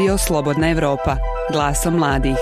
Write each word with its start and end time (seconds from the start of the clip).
Radio 0.00 0.18
Slobodna 0.18 0.70
Europa, 0.70 1.16
glasom 1.52 1.94
mladih. 1.94 2.36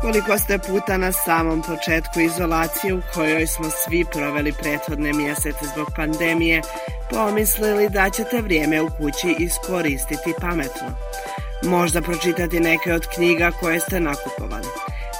Koliko 0.00 0.38
ste 0.38 0.58
puta 0.58 0.96
na 0.96 1.12
samom 1.12 1.62
početku 1.62 2.20
izolacije 2.20 2.94
u 2.94 3.00
kojoj 3.14 3.46
smo 3.46 3.70
svi 3.70 4.04
proveli 4.12 4.52
prethodne 4.52 5.12
mjesece 5.12 5.66
zbog 5.74 5.86
pandemije, 5.96 6.62
pomislili 7.10 7.88
da 7.88 8.10
ćete 8.10 8.42
vrijeme 8.42 8.82
u 8.82 8.88
kući 8.98 9.36
iskoristiti 9.38 10.34
pametno. 10.40 10.88
Možda 11.62 12.02
pročitati 12.02 12.60
neke 12.60 12.92
od 12.92 13.06
knjiga 13.14 13.50
koje 13.60 13.80
ste 13.80 14.00
nakupovali 14.00 14.68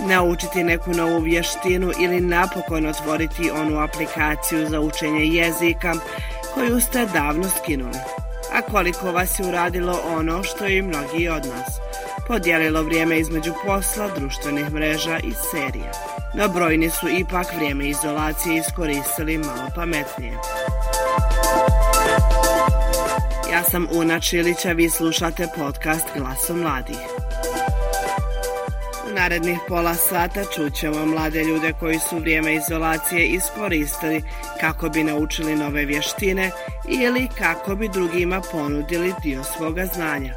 naučiti 0.01 0.65
neku 0.65 0.91
novu 0.93 1.21
vještinu 1.21 1.93
ili 2.01 2.21
napokon 2.21 2.87
otvoriti 2.87 3.51
onu 3.51 3.79
aplikaciju 3.79 4.69
za 4.69 4.81
učenje 4.81 5.25
jezika 5.25 5.95
koju 6.59 6.81
ste 6.81 7.07
davno 7.07 7.45
skinuli. 7.49 7.99
A 8.53 8.63
koliko 8.63 9.13
vas 9.13 9.39
je 9.39 9.47
uradilo 9.47 10.01
ono 10.07 10.43
što 10.43 10.67
i 10.67 10.83
mnogi 10.83 11.29
od 11.29 11.47
nas. 11.47 11.79
Podijelilo 12.29 12.83
vrijeme 12.83 13.19
između 13.19 13.53
posla, 13.67 14.09
društvenih 14.17 14.73
mreža 14.73 15.19
i 15.19 15.33
serija. 15.51 15.93
No 16.35 16.49
brojni 16.49 16.91
su 16.91 17.09
ipak 17.09 17.47
vrijeme 17.57 17.89
izolacije 17.89 18.57
iskoristili 18.57 19.39
malo 19.39 19.69
pametnije. 19.75 20.33
Ja 23.53 23.63
sam 23.71 23.87
Una 23.93 24.21
Čilića, 24.21 24.73
vi 24.73 24.91
slušate 24.91 25.49
podcast 25.57 26.07
Glasom 26.17 26.61
mladih 26.61 26.99
narednih 29.19 29.59
pola 29.69 29.95
sata 29.95 30.41
čućemo 30.57 31.07
mlade 31.07 31.45
ljude 31.45 31.73
koji 31.81 31.99
su 31.99 32.19
vrijeme 32.19 32.55
izolacije 32.55 33.27
iskoristili 33.27 34.23
kako 34.61 34.89
bi 34.89 35.05
naučili 35.05 35.57
nove 35.57 35.85
vještine 35.85 36.51
ili 36.89 37.29
kako 37.39 37.77
bi 37.77 37.89
drugima 37.89 38.41
ponudili 38.53 39.15
dio 39.23 39.45
svoga 39.45 39.87
znanja. 39.87 40.35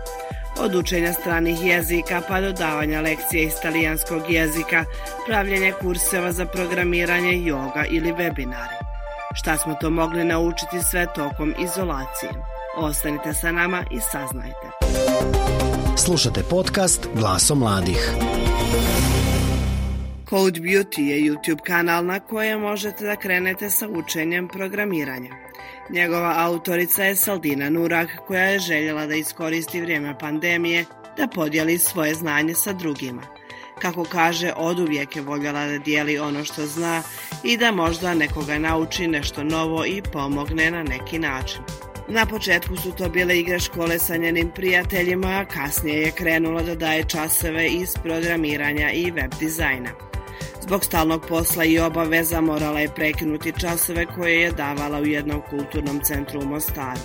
Od 0.60 0.76
učenja 0.76 1.14
stranih 1.14 1.66
jezika 1.66 2.22
pa 2.28 2.42
do 2.42 2.52
davanja 2.52 3.02
lekcije 3.02 3.44
iz 3.44 3.54
talijanskog 3.62 4.22
jezika, 4.30 4.86
pravljenje 5.28 5.74
kurseva 5.82 6.32
za 6.32 6.46
programiranje, 6.46 7.32
yoga 7.32 7.86
ili 7.90 8.14
webinari. 8.14 8.82
Šta 9.34 9.58
smo 9.58 9.76
to 9.82 9.90
mogli 9.90 10.24
naučiti 10.24 10.80
sve 10.90 11.08
tokom 11.16 11.54
izolacije? 11.60 12.32
Ostanite 12.78 13.34
sa 13.34 13.52
nama 13.52 13.84
i 13.92 14.00
saznajte. 14.00 14.68
Slušate 15.98 16.44
podcast 16.44 17.08
Glaso 17.16 17.56
mladih. 17.56 18.16
Code 20.32 20.62
Beauty 20.62 21.02
je 21.02 21.18
YouTube 21.18 21.62
kanal 21.62 22.06
na 22.06 22.20
kojem 22.20 22.60
možete 22.60 23.06
da 23.06 23.16
krenete 23.16 23.70
sa 23.70 23.88
učenjem 23.88 24.48
programiranja. 24.48 25.30
Njegova 25.90 26.34
autorica 26.38 27.04
je 27.04 27.16
Saldina 27.16 27.70
Nurak 27.70 28.10
koja 28.28 28.44
je 28.44 28.60
željela 28.60 29.06
da 29.06 29.16
iskoristi 29.16 29.82
vrijeme 29.82 30.20
pandemije 30.20 30.86
da 31.18 31.28
podijeli 31.28 31.78
svoje 31.78 32.16
znanje 32.16 32.54
sa 32.54 32.74
drugima. 32.74 33.22
Kako 33.82 34.04
kaže, 34.04 34.54
od 34.56 34.80
uvijek 34.80 35.16
je 35.16 35.22
voljela 35.22 35.66
da 35.66 35.78
dijeli 35.78 36.20
ono 36.20 36.44
što 36.44 36.66
zna 36.66 37.04
i 37.44 37.58
da 37.58 37.72
možda 37.72 38.14
nekoga 38.14 38.60
nauči 38.60 39.08
nešto 39.08 39.44
novo 39.44 39.86
i 39.86 40.02
pomogne 40.14 40.72
na 40.72 40.84
neki 40.84 41.20
način. 41.20 41.62
Na 42.08 42.26
početku 42.26 42.78
su 42.78 42.92
to 42.92 43.10
bile 43.10 43.40
igre 43.40 43.60
škole 43.60 44.00
sa 44.00 44.18
njenim 44.18 44.52
prijateljima, 44.56 45.28
a 45.28 45.46
kasnije 45.46 46.02
je 46.02 46.12
krenula 46.12 46.62
da 46.62 46.76
daje 46.76 47.04
časove 47.04 47.68
iz 47.68 47.94
programiranja 48.04 48.92
i 48.92 49.12
web 49.12 49.32
dizajna. 49.40 50.11
Zbog 50.62 50.84
stalnog 50.84 51.26
posla 51.30 51.66
i 51.66 51.80
obaveza 51.80 52.42
morala 52.42 52.80
je 52.80 52.90
prekinuti 52.96 53.54
časove 53.60 54.06
koje 54.06 54.42
je 54.42 54.52
davala 54.52 55.00
u 55.00 55.06
jednom 55.06 55.42
kulturnom 55.50 56.00
centru 56.04 56.42
u 56.42 56.46
Mostaru. 56.46 57.00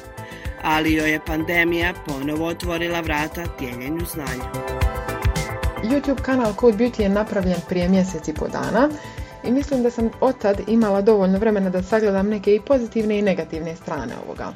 Ali 0.62 0.94
joj 0.94 1.10
je 1.10 1.24
pandemija 1.26 1.94
ponovo 2.06 2.46
otvorila 2.46 3.00
vrata 3.00 3.44
dijeljenju 3.58 4.06
znanja. 4.14 4.50
YouTube 5.84 6.22
kanal 6.22 6.54
Code 6.60 6.76
Beauty 6.76 7.00
je 7.00 7.08
napravljen 7.08 7.60
prije 7.68 8.04
i 8.28 8.32
po 8.34 8.48
dana 8.48 8.88
i 9.44 9.52
mislim 9.52 9.82
da 9.82 9.90
sam 9.90 10.10
od 10.20 10.38
tad 10.38 10.60
imala 10.66 11.00
dovoljno 11.00 11.38
vremena 11.38 11.70
da 11.70 11.82
sagledam 11.82 12.28
neke 12.28 12.54
i 12.54 12.60
pozitivne 12.60 13.18
i 13.18 13.22
negativne 13.22 13.76
strane 13.76 14.14
ovoga. 14.26 14.52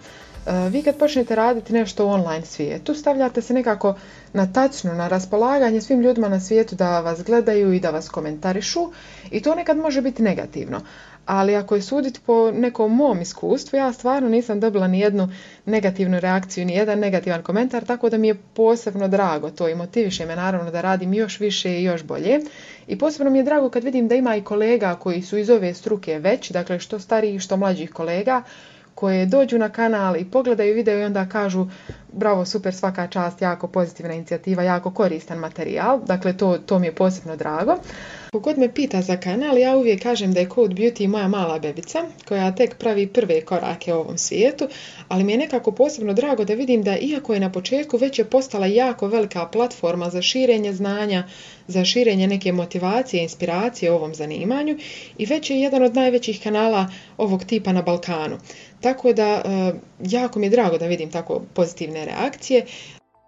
E, 0.47 0.69
vi 0.69 0.83
kad 0.83 0.97
počnete 0.97 1.35
raditi 1.35 1.73
nešto 1.73 2.07
u 2.07 2.11
online 2.11 2.47
svijetu, 2.47 2.95
stavljate 2.95 3.43
se 3.43 3.55
nekako 3.55 3.95
na 4.33 4.53
tačno, 4.53 4.95
na 4.95 5.09
raspolaganje 5.09 5.81
svim 5.81 6.01
ljudima 6.01 6.29
na 6.29 6.41
svijetu 6.41 6.77
da 6.77 7.01
vas 7.01 7.23
gledaju 7.25 7.73
i 7.73 7.81
da 7.81 7.91
vas 7.91 8.09
komentarišu 8.09 8.93
i 9.31 9.43
to 9.43 9.55
nekad 9.55 9.77
može 9.77 10.01
biti 10.01 10.23
negativno. 10.23 10.81
Ali 11.27 11.57
ako 11.57 11.75
je 11.75 11.83
suditi 11.83 12.21
po 12.27 12.51
nekom 12.51 12.97
mom 12.97 13.21
iskustvu, 13.21 13.77
ja 13.77 13.93
stvarno 13.93 14.29
nisam 14.29 14.61
dobila 14.61 14.89
ni 14.89 15.01
jednu 15.01 15.29
negativnu 15.67 16.21
reakciju, 16.21 16.65
ni 16.65 16.75
jedan 16.75 16.99
negativan 16.99 17.43
komentar, 17.43 17.85
tako 17.85 18.09
da 18.09 18.19
mi 18.19 18.29
je 18.29 18.35
posebno 18.55 19.09
drago 19.09 19.51
to 19.51 19.69
i 19.69 19.75
motiviše 19.75 20.27
me 20.27 20.37
naravno 20.37 20.71
da 20.71 20.81
radim 20.81 21.15
još 21.15 21.41
više 21.41 21.81
i 21.81 21.85
još 21.85 22.03
bolje. 22.03 22.41
I 22.87 22.99
posebno 22.99 23.31
mi 23.31 23.39
je 23.39 23.45
drago 23.45 23.71
kad 23.71 23.85
vidim 23.85 24.09
da 24.09 24.15
ima 24.15 24.37
i 24.37 24.45
kolega 24.45 24.95
koji 24.95 25.23
su 25.23 25.39
iz 25.39 25.51
ove 25.51 25.75
struke 25.75 26.19
već, 26.19 26.51
dakle 26.51 26.79
što 26.79 26.99
starijih, 26.99 27.41
što 27.41 27.57
mlađih 27.57 27.91
kolega, 27.91 28.43
koje 28.95 29.27
dođu 29.27 29.59
na 29.59 29.69
kanal 29.69 30.17
i 30.17 30.25
pogledaju 30.25 30.75
video 30.75 30.99
i 30.99 31.05
onda 31.05 31.27
kažu 31.29 31.67
bravo, 32.13 32.45
super, 32.45 32.75
svaka 32.75 33.07
čast, 33.07 33.43
jako 33.43 33.69
pozitivna 33.69 34.15
inicijativa, 34.15 34.63
jako 34.63 34.91
koristan 34.91 35.39
materijal, 35.39 36.01
dakle 36.07 36.37
to, 36.37 36.59
to 36.59 36.79
mi 36.79 36.87
je 36.87 36.95
posebno 36.95 37.37
drago. 37.37 37.77
Kogod 38.33 38.59
me 38.59 38.75
pita 38.75 39.03
za 39.03 39.17
kanal, 39.17 39.59
ja 39.59 39.77
uvijek 39.77 40.03
kažem 40.03 40.33
da 40.33 40.41
je 40.41 40.49
Code 40.55 40.75
Beauty 40.75 41.09
moja 41.09 41.29
mala 41.29 41.59
bebica, 41.59 41.99
koja 42.29 42.55
tek 42.55 42.79
pravi 42.79 43.07
prve 43.07 43.41
korake 43.41 43.95
u 43.95 43.99
ovom 43.99 44.19
svijetu, 44.19 44.69
ali 45.09 45.25
mi 45.25 45.33
je 45.33 45.39
nekako 45.39 45.73
posebno 45.73 46.13
drago 46.13 46.45
da 46.45 46.55
vidim 46.55 46.83
da 46.83 46.97
iako 46.99 47.35
je 47.35 47.41
na 47.41 47.53
početku 47.53 47.97
već 47.97 48.19
je 48.19 48.25
postala 48.25 48.67
jako 48.67 49.07
velika 49.07 49.47
platforma 49.47 50.11
za 50.11 50.23
širenje 50.23 50.73
znanja, 50.73 51.25
za 51.67 51.85
širenje 51.85 52.27
neke 52.27 52.53
motivacije, 52.53 53.23
inspiracije 53.23 53.93
u 53.93 53.95
ovom 53.95 54.15
zanimanju 54.15 54.79
i 55.19 55.27
već 55.27 55.51
je 55.51 55.61
jedan 55.61 55.83
od 55.83 55.95
najvećih 55.95 56.41
kanala 56.43 56.87
ovog 57.17 57.45
tipa 57.45 57.73
na 57.73 57.83
Balkanu. 57.83 58.39
Tako 58.81 59.13
da 59.13 59.43
e, 59.45 59.73
jako 60.01 60.39
mi 60.39 60.47
je 60.47 60.51
drago 60.51 60.79
da 60.79 60.87
vidim 60.87 61.11
tako 61.11 61.41
pozitivne 61.55 62.05
reakcije. 62.05 62.67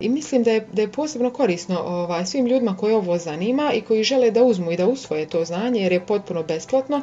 I 0.00 0.08
mislim 0.08 0.42
da 0.42 0.50
je, 0.50 0.66
da 0.72 0.82
je 0.82 0.92
posebno 0.92 1.30
korisno 1.30 1.80
ovaj, 1.80 2.26
svim 2.26 2.46
ljudima 2.46 2.76
koji 2.76 2.94
ovo 2.94 3.18
zanima 3.18 3.72
i 3.72 3.80
koji 3.80 4.04
žele 4.04 4.30
da 4.30 4.42
uzmu 4.42 4.72
i 4.72 4.76
da 4.76 4.86
usvoje 4.86 5.26
to 5.26 5.44
znanje 5.44 5.80
jer 5.80 5.92
je 5.92 6.06
potpuno 6.06 6.42
besplatno 6.42 7.02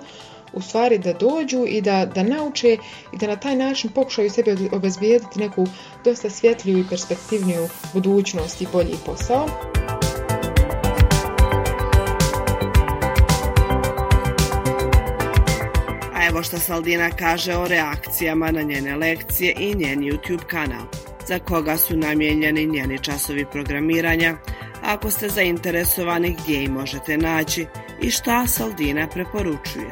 u 0.54 0.62
stvari 0.62 0.98
da 0.98 1.14
dođu 1.14 1.66
i 1.68 1.82
da, 1.82 2.06
da 2.06 2.24
nauče 2.24 2.78
i 3.14 3.18
da 3.18 3.28
na 3.28 3.36
taj 3.36 3.56
način 3.56 3.90
pokušaju 3.90 4.30
sebi 4.30 4.70
obezbijediti 4.72 5.40
neku 5.40 5.66
dosta 6.06 6.30
svjetliju 6.30 6.80
i 6.80 6.88
perspektivniju 6.90 7.68
budućnost 7.94 8.62
i 8.62 8.68
bolji 8.74 8.96
posao. 9.06 9.48
Evo 16.30 16.44
što 16.44 16.58
Saldina 16.58 17.10
kaže 17.10 17.56
o 17.56 17.68
reakcijama 17.68 18.52
na 18.52 18.62
njene 18.62 18.96
lekcije 18.96 19.56
i 19.60 19.76
njen 19.76 20.00
YouTube 20.00 20.46
kanal 20.48 20.86
za 21.28 21.40
koga 21.40 21.78
su 21.78 21.98
namijenjeni 21.98 22.66
njeni 22.66 23.00
časovi 23.00 23.46
programiranja, 23.52 24.38
ako 24.84 25.12
ste 25.12 25.30
zainteresovani 25.30 26.36
gdje 26.44 26.64
ih 26.64 26.70
možete 26.70 27.18
naći 27.18 27.66
i 28.02 28.12
šta 28.12 28.48
Saldina 28.48 29.08
preporučuje. 29.08 29.92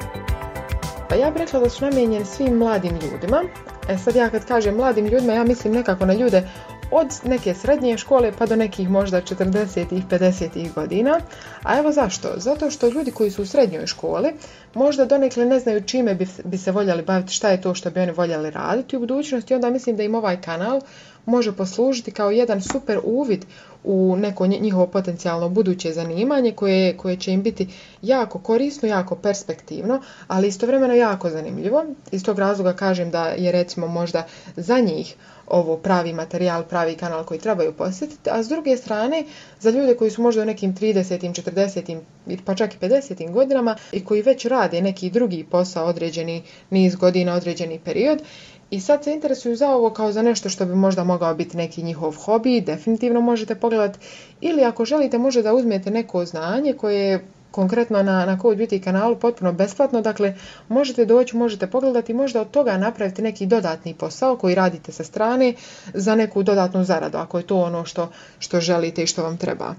Pa 1.10 1.16
ja 1.16 1.32
bih 1.32 1.42
rekla 1.42 1.60
da 1.60 1.70
su 1.70 1.86
namijenjeni 1.86 2.26
svim 2.26 2.54
mladim 2.58 2.92
ljudima. 2.92 3.44
E 3.90 3.98
sad 3.98 4.16
ja 4.16 4.30
kad 4.30 4.46
kažem 4.46 4.76
mladim 4.76 5.06
ljudima, 5.06 5.34
ja 5.34 5.44
mislim 5.44 5.74
nekako 5.74 6.06
na 6.06 6.14
ljude 6.14 6.50
od 6.92 7.08
neke 7.24 7.54
srednje 7.54 7.98
škole 7.98 8.32
pa 8.38 8.46
do 8.46 8.56
nekih 8.56 8.90
možda 8.90 9.22
40. 9.22 9.98
i 9.98 10.02
50. 10.10 10.74
godina. 10.74 11.20
A 11.64 11.78
evo 11.78 11.92
zašto? 11.92 12.30
Zato 12.38 12.72
što 12.72 12.88
ljudi 12.88 13.12
koji 13.12 13.32
su 13.32 13.42
u 13.42 13.46
srednjoj 13.46 13.88
školi 13.88 14.34
možda 14.74 15.06
donekle 15.06 15.46
ne 15.46 15.60
znaju 15.60 15.84
čime 15.84 16.16
bi, 16.16 16.28
bi 16.44 16.58
se 16.58 16.72
voljeli 16.72 17.04
baviti, 17.04 17.34
šta 17.34 17.50
je 17.50 17.62
to 17.62 17.74
što 17.74 17.92
bi 17.92 18.00
oni 18.00 18.12
voljeli 18.12 18.52
raditi 18.52 18.98
u 18.98 19.00
budućnosti. 19.00 19.56
Onda 19.56 19.70
mislim 19.70 19.98
da 19.98 20.04
im 20.04 20.16
ovaj 20.16 20.42
kanal 20.42 20.82
može 21.26 21.52
poslužiti 21.52 22.12
kao 22.12 22.32
jedan 22.32 22.62
super 22.62 23.00
uvid 23.04 23.46
u 23.84 24.16
neko 24.18 24.48
njihovo 24.48 24.88
potencijalno 24.88 25.50
buduće 25.50 25.92
zanimanje 25.92 26.52
koje, 26.52 26.98
koje 26.98 27.18
će 27.18 27.32
im 27.32 27.44
biti 27.44 27.68
jako 28.02 28.40
korisno, 28.40 28.88
jako 28.90 29.16
perspektivno, 29.16 30.02
ali 30.28 30.48
istovremeno 30.48 30.94
jako 30.94 31.30
zanimljivo. 31.30 31.86
Iz 32.12 32.24
tog 32.24 32.40
razloga 32.40 32.74
kažem 32.74 33.12
da 33.12 33.26
je 33.28 33.52
recimo 33.52 33.88
možda 33.88 34.24
za 34.56 34.80
njih 34.80 35.16
ovo 35.48 35.78
pravi 35.78 36.14
materijal, 36.14 36.64
pravi 36.64 36.96
kanal 36.96 37.24
koji 37.24 37.40
trebaju 37.40 37.74
posjetiti, 37.74 38.30
a 38.30 38.44
s 38.44 38.48
druge 38.48 38.78
strane 38.78 39.24
za 39.60 39.70
ljude 39.70 39.96
koji 39.96 40.12
su 40.12 40.22
možda 40.22 40.42
u 40.42 40.46
nekim 40.46 40.76
30. 40.76 41.44
40. 41.44 42.00
pa 42.46 42.56
čak 42.56 42.74
i 42.74 42.78
50. 42.78 43.32
godinama 43.32 43.76
i 43.92 44.06
koji 44.06 44.22
već 44.22 44.46
rade 44.46 44.82
neki 44.82 45.10
drugi 45.10 45.44
posao 45.44 45.88
određeni 45.88 46.44
niz 46.70 46.96
godina, 46.96 47.34
određeni 47.34 47.80
period 47.80 48.22
i 48.70 48.80
sad 48.80 49.04
se 49.04 49.14
interesuju 49.14 49.56
za 49.56 49.70
ovo 49.70 49.90
kao 49.90 50.12
za 50.12 50.22
nešto 50.22 50.50
što 50.50 50.66
bi 50.66 50.76
možda 50.76 51.04
mogao 51.04 51.36
biti 51.36 51.58
neki 51.58 51.84
njihov 51.84 52.16
hobi, 52.16 52.62
definitivno 52.62 53.22
možete 53.22 53.56
pogledati. 53.56 54.00
Ili 54.42 54.64
ako 54.64 54.86
želite 54.86 55.18
može 55.18 55.42
da 55.42 55.54
uzmete 55.54 55.92
neko 55.92 56.26
znanje 56.26 56.74
koje 56.74 57.26
konkretno 57.52 58.04
na, 58.04 58.26
na 58.26 58.38
Code 58.42 58.56
Beauty 58.56 58.84
kanalu 58.84 59.16
potpuno 59.16 59.54
besplatno, 59.54 60.02
dakle 60.02 60.36
možete 60.70 61.06
doći, 61.06 61.38
možete 61.38 61.68
pogledati, 61.68 62.14
možda 62.14 62.42
od 62.42 62.52
toga 62.52 62.78
napraviti 62.78 63.22
neki 63.22 63.46
dodatni 63.46 63.94
posao 63.94 64.38
koji 64.38 64.56
radite 64.56 64.92
sa 64.92 65.04
strane 65.04 65.54
za 65.94 66.16
neku 66.16 66.44
dodatnu 66.44 66.84
zaradu, 66.84 67.18
ako 67.18 67.38
je 67.38 67.48
to 67.48 67.58
ono 67.58 67.86
što, 67.86 68.10
što 68.40 68.60
želite 68.60 69.04
i 69.04 69.08
što 69.08 69.24
vam 69.24 69.38
treba. 69.38 69.76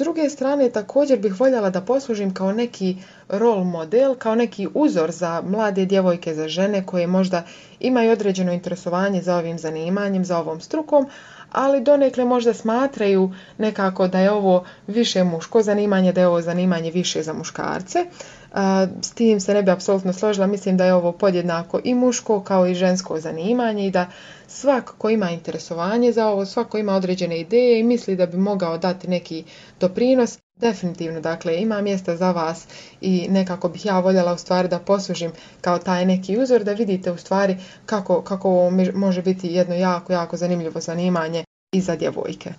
S 0.00 0.02
druge 0.02 0.30
strane, 0.30 0.70
također 0.70 1.18
bih 1.18 1.40
voljela 1.40 1.70
da 1.70 1.80
poslužim 1.80 2.34
kao 2.34 2.52
neki 2.52 2.96
rol 3.28 3.64
model, 3.64 4.14
kao 4.14 4.34
neki 4.34 4.68
uzor 4.74 5.10
za 5.10 5.42
mlade 5.46 5.84
djevojke, 5.84 6.34
za 6.34 6.48
žene 6.48 6.86
koje 6.86 7.06
možda 7.06 7.42
imaju 7.80 8.12
određeno 8.12 8.52
interesovanje 8.52 9.22
za 9.22 9.36
ovim 9.36 9.58
zanimanjem, 9.58 10.24
za 10.24 10.38
ovom 10.38 10.60
strukom, 10.60 11.06
ali 11.52 11.80
donekle 11.80 12.24
možda 12.24 12.54
smatraju 12.54 13.30
nekako 13.58 14.08
da 14.08 14.20
je 14.20 14.30
ovo 14.30 14.64
više 14.86 15.24
muško 15.24 15.62
zanimanje, 15.62 16.12
da 16.12 16.20
je 16.20 16.26
ovo 16.26 16.42
zanimanje 16.42 16.90
više 16.90 17.22
za 17.22 17.32
muškarce. 17.32 18.06
S 19.02 19.10
tim 19.10 19.40
se 19.40 19.54
ne 19.54 19.62
bi 19.62 19.70
apsolutno 19.70 20.12
složila, 20.12 20.46
mislim 20.46 20.76
da 20.76 20.84
je 20.84 20.94
ovo 20.94 21.12
podjednako 21.12 21.80
i 21.84 21.94
muško 21.94 22.40
kao 22.40 22.66
i 22.66 22.74
žensko 22.74 23.20
zanimanje 23.20 23.86
i 23.86 23.90
da 23.90 24.06
svak 24.46 24.94
ko 24.98 25.10
ima 25.10 25.30
interesovanje 25.30 26.12
za 26.12 26.26
ovo, 26.26 26.46
svako 26.46 26.78
ima 26.78 26.94
određene 26.94 27.40
ideje 27.40 27.80
i 27.80 27.82
misli 27.82 28.16
da 28.16 28.26
bi 28.26 28.36
mogao 28.36 28.78
dati 28.78 29.08
neki 29.08 29.44
doprinos, 29.80 30.38
definitivno 30.60 31.20
dakle 31.20 31.60
ima 31.60 31.80
mjesta 31.80 32.16
za 32.16 32.32
vas 32.32 32.66
i 33.00 33.28
nekako 33.30 33.68
bih 33.68 33.86
ja 33.86 34.00
voljela 34.00 34.32
u 34.32 34.38
stvari 34.38 34.68
da 34.68 34.78
poslužim 34.78 35.32
kao 35.60 35.78
taj 35.78 36.06
neki 36.06 36.38
uzor 36.38 36.64
da 36.64 36.72
vidite 36.72 37.12
u 37.12 37.16
stvari 37.16 37.56
kako, 37.86 38.22
kako 38.22 38.48
ovo 38.48 38.70
može 38.94 39.22
biti 39.22 39.48
jedno 39.48 39.74
jako, 39.74 40.12
jako 40.12 40.36
zanimljivo 40.36 40.80
zanimanje 40.80 41.44
i 41.72 41.80
za 41.80 41.96
djevojke. 41.96 42.50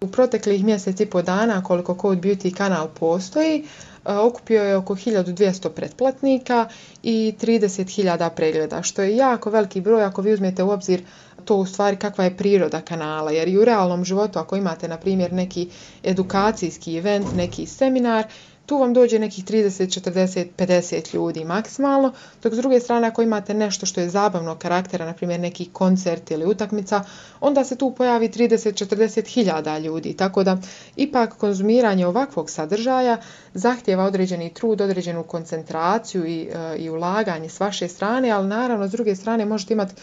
U 0.00 0.08
proteklih 0.08 0.64
mjesec 0.64 1.00
i 1.00 1.06
po 1.06 1.22
dana 1.22 1.62
koliko 1.62 1.94
Code 2.00 2.20
Beauty 2.20 2.54
kanal 2.54 2.88
postoji, 2.88 3.64
okupio 4.04 4.62
je 4.62 4.76
oko 4.76 4.94
1200 4.94 5.68
pretplatnika 5.68 6.68
i 7.02 7.34
30.000 7.40 8.30
pregleda, 8.30 8.82
što 8.82 9.02
je 9.02 9.16
jako 9.16 9.50
veliki 9.50 9.80
broj 9.80 10.02
ako 10.02 10.22
vi 10.22 10.32
uzmete 10.32 10.62
u 10.62 10.70
obzir 10.70 11.02
to 11.44 11.56
u 11.56 11.66
stvari 11.66 11.96
kakva 11.96 12.24
je 12.24 12.36
priroda 12.36 12.80
kanala, 12.80 13.30
jer 13.30 13.48
i 13.48 13.58
u 13.58 13.64
realnom 13.64 14.04
životu 14.04 14.38
ako 14.38 14.56
imate 14.56 14.88
na 14.88 14.96
primjer 14.96 15.32
neki 15.32 15.68
edukacijski 16.02 16.96
event, 16.96 17.26
neki 17.36 17.66
seminar, 17.66 18.24
tu 18.66 18.78
vam 18.78 18.94
dođe 18.94 19.18
nekih 19.18 19.44
30, 19.44 20.00
40, 20.00 20.46
50 20.58 21.14
ljudi 21.14 21.44
maksimalno, 21.44 22.12
dok 22.42 22.54
s 22.54 22.56
druge 22.56 22.80
strane 22.80 23.08
ako 23.08 23.22
imate 23.22 23.54
nešto 23.54 23.86
što 23.86 24.00
je 24.00 24.08
zabavnog 24.08 24.58
karaktera, 24.58 25.06
na 25.06 25.12
primjer 25.12 25.40
neki 25.40 25.68
koncert 25.72 26.30
ili 26.30 26.46
utakmica, 26.46 27.04
onda 27.40 27.64
se 27.64 27.76
tu 27.76 27.94
pojavi 27.96 28.28
30, 28.28 28.86
40 28.86 29.28
hiljada 29.28 29.78
ljudi. 29.78 30.16
Tako 30.16 30.44
da 30.44 30.58
ipak 30.96 31.36
konzumiranje 31.36 32.06
ovakvog 32.06 32.50
sadržaja 32.50 33.18
zahtjeva 33.54 34.04
određeni 34.04 34.54
trud, 34.54 34.80
određenu 34.80 35.22
koncentraciju 35.22 36.26
i, 36.26 36.48
e, 36.54 36.76
i 36.76 36.90
ulaganje 36.90 37.48
s 37.48 37.60
vaše 37.60 37.88
strane, 37.88 38.30
ali 38.30 38.48
naravno 38.48 38.88
s 38.88 38.90
druge 38.90 39.16
strane 39.16 39.44
možete 39.44 39.72
imati 39.72 39.94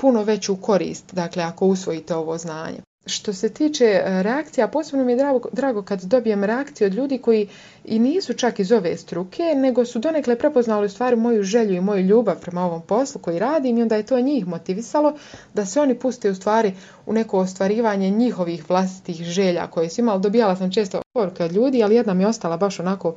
puno 0.00 0.22
veću 0.22 0.56
korist, 0.56 1.14
dakle 1.14 1.42
ako 1.42 1.66
usvojite 1.66 2.14
ovo 2.14 2.38
znanje. 2.38 2.78
Što 3.06 3.32
se 3.32 3.48
tiče 3.48 3.84
e, 3.84 4.22
reakcija, 4.22 4.68
posebno 4.68 5.04
mi 5.04 5.12
je 5.12 5.16
drago, 5.16 5.48
drago 5.52 5.82
kad 5.82 6.02
dobijem 6.02 6.44
reakcije 6.44 6.86
od 6.86 6.94
ljudi 6.94 7.18
koji 7.18 7.48
i 7.84 7.98
nisu 7.98 8.34
čak 8.34 8.58
iz 8.58 8.72
ove 8.72 8.96
struke, 8.96 9.42
nego 9.56 9.84
su 9.84 9.98
donekle 9.98 10.38
prepoznali 10.38 10.86
u 10.86 10.88
stvari 10.88 11.16
moju 11.16 11.42
želju 11.42 11.74
i 11.74 11.80
moju 11.80 12.00
ljubav 12.00 12.40
prema 12.40 12.64
ovom 12.64 12.82
poslu 12.82 13.20
koji 13.20 13.38
radim 13.38 13.78
i 13.78 13.82
onda 13.82 13.96
je 13.96 14.06
to 14.06 14.20
njih 14.20 14.46
motivisalo 14.46 15.14
da 15.54 15.66
se 15.66 15.80
oni 15.80 15.94
puste 15.98 16.30
u 16.30 16.34
stvari 16.34 16.72
u 17.06 17.12
neko 17.12 17.38
ostvarivanje 17.38 18.10
njihovih 18.10 18.70
vlastitih 18.70 19.16
želja 19.16 19.66
koje 19.66 19.90
su 19.90 20.00
imali. 20.00 20.20
Dobijala 20.20 20.56
sam 20.56 20.72
često 20.72 21.02
poruke 21.12 21.44
od 21.44 21.52
ljudi, 21.52 21.82
ali 21.82 21.94
jedna 21.94 22.14
mi 22.14 22.22
je 22.22 22.26
ostala 22.26 22.56
baš 22.56 22.80
onako 22.80 23.14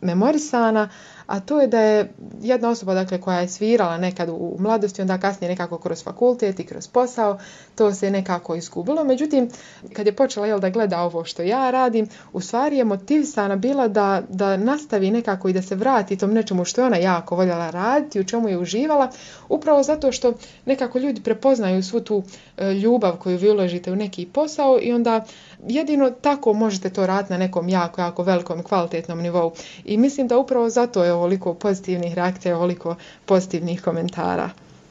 memorisana, 0.00 0.88
a 1.26 1.40
to 1.40 1.60
je 1.60 1.66
da 1.66 1.80
je 1.80 2.12
jedna 2.42 2.70
osoba 2.70 2.94
dakle, 2.94 3.20
koja 3.20 3.40
je 3.40 3.48
svirala 3.48 3.98
nekad 3.98 4.28
u 4.28 4.56
mladosti, 4.58 5.02
onda 5.02 5.18
kasnije 5.18 5.50
nekako 5.50 5.78
kroz 5.78 6.04
fakultet 6.04 6.60
i 6.60 6.66
kroz 6.66 6.88
posao, 6.88 7.38
to 7.74 7.94
se 7.94 8.10
nekako 8.10 8.54
izgubilo. 8.54 9.04
Međutim, 9.04 9.48
kad 9.92 10.06
je 10.06 10.16
počela 10.16 10.46
jel, 10.46 10.60
da 10.60 10.70
gleda 10.70 11.00
ovo 11.00 11.24
što 11.24 11.42
ja 11.42 11.70
radim, 11.70 12.08
u 12.32 12.40
stvari 12.40 12.76
je 12.76 12.84
motivisana 12.84 13.56
bila 13.56 13.88
da, 13.88 14.22
da 14.28 14.56
nastavi 14.56 15.10
nekako 15.10 15.48
i 15.48 15.52
da 15.52 15.62
se 15.62 15.74
vrati 15.74 16.16
tom 16.16 16.32
nečemu 16.32 16.64
što 16.64 16.80
je 16.80 16.86
ona 16.86 16.96
jako 16.96 17.36
voljela 17.36 17.70
raditi, 17.70 18.20
u 18.20 18.24
čemu 18.24 18.48
je 18.48 18.58
uživala, 18.58 19.10
upravo 19.48 19.82
zato 19.82 20.12
što 20.12 20.32
nekako 20.66 20.98
ljudi 20.98 21.22
prepoznaju 21.22 21.82
svu 21.82 22.00
tu 22.00 22.22
e, 22.56 22.74
ljubav 22.74 23.16
koju 23.16 23.38
vi 23.38 23.50
uložite 23.50 23.92
u 23.92 23.96
neki 23.96 24.26
posao 24.26 24.78
i 24.82 24.92
onda 24.92 25.24
jedino 25.68 26.10
tako 26.10 26.52
možete 26.52 26.90
to 26.90 27.06
raditi 27.06 27.32
na 27.32 27.38
nekom 27.38 27.68
jako, 27.68 28.00
jako 28.00 28.22
velikom 28.22 28.62
kvalitetnom 28.62 29.20
nivou. 29.20 29.52
I 29.84 29.96
mislim 29.96 30.28
da 30.28 30.38
upravo 30.38 30.70
zato 30.70 31.04
je 31.04 31.12
ovoliko 31.12 31.54
pozitivnih 31.54 32.14
reakcija, 32.14 32.56
ovoliko 32.56 32.96
pozitivnih 33.26 33.82
komentara. 33.82 34.50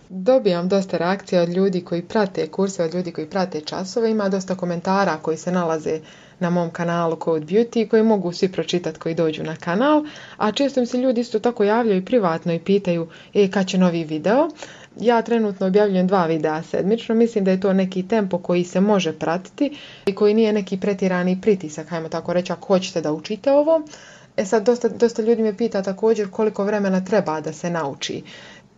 Dobijam 0.09 0.67
dosta 0.69 0.97
reakcija 0.97 1.41
od 1.41 1.49
ljudi 1.49 1.81
koji 1.81 2.01
prate 2.01 2.47
kurse, 2.47 2.83
od 2.83 2.93
ljudi 2.93 3.11
koji 3.11 3.27
prate 3.27 3.61
časove. 3.61 4.11
Ima 4.11 4.29
dosta 4.29 4.55
komentara 4.55 5.17
koji 5.21 5.37
se 5.37 5.51
nalaze 5.51 5.99
na 6.39 6.49
mom 6.49 6.69
kanalu 6.71 7.17
Code 7.23 7.45
Beauty 7.45 7.87
koji 7.87 8.03
mogu 8.03 8.31
svi 8.31 8.51
pročitati 8.51 8.99
koji 8.99 9.15
dođu 9.15 9.43
na 9.43 9.55
kanal. 9.55 10.03
A 10.37 10.51
često 10.51 10.79
mi 10.79 10.85
se 10.85 10.97
ljudi 10.97 11.21
isto 11.21 11.39
tako 11.39 11.63
javljaju 11.63 12.05
privatno 12.05 12.53
i 12.53 12.59
pitaju 12.59 13.07
e, 13.33 13.51
kad 13.51 13.67
će 13.67 13.77
novi 13.77 14.03
video. 14.03 14.49
Ja 14.99 15.21
trenutno 15.21 15.67
objavljujem 15.67 16.07
dva 16.07 16.25
videa 16.25 16.63
sedmično, 16.63 17.15
mislim 17.15 17.43
da 17.43 17.51
je 17.51 17.59
to 17.59 17.73
neki 17.73 18.07
tempo 18.07 18.37
koji 18.37 18.63
se 18.63 18.79
može 18.81 19.13
pratiti 19.13 19.77
i 20.05 20.15
koji 20.15 20.33
nije 20.33 20.53
neki 20.53 20.79
pretjerani 20.79 21.41
pritisak, 21.41 21.87
hajmo 21.87 22.09
tako 22.09 22.33
reći, 22.33 22.51
ako 22.51 22.67
hoćete 22.67 23.01
da 23.01 23.13
učite 23.13 23.51
ovo. 23.51 23.81
E 24.37 24.45
sad, 24.45 24.65
dosta, 24.65 24.87
dosta 24.87 25.21
ljudi 25.21 25.43
me 25.43 25.57
pita 25.57 25.83
također 25.83 26.29
koliko 26.29 26.63
vremena 26.63 27.05
treba 27.05 27.41
da 27.41 27.53
se 27.53 27.69
nauči. 27.69 28.23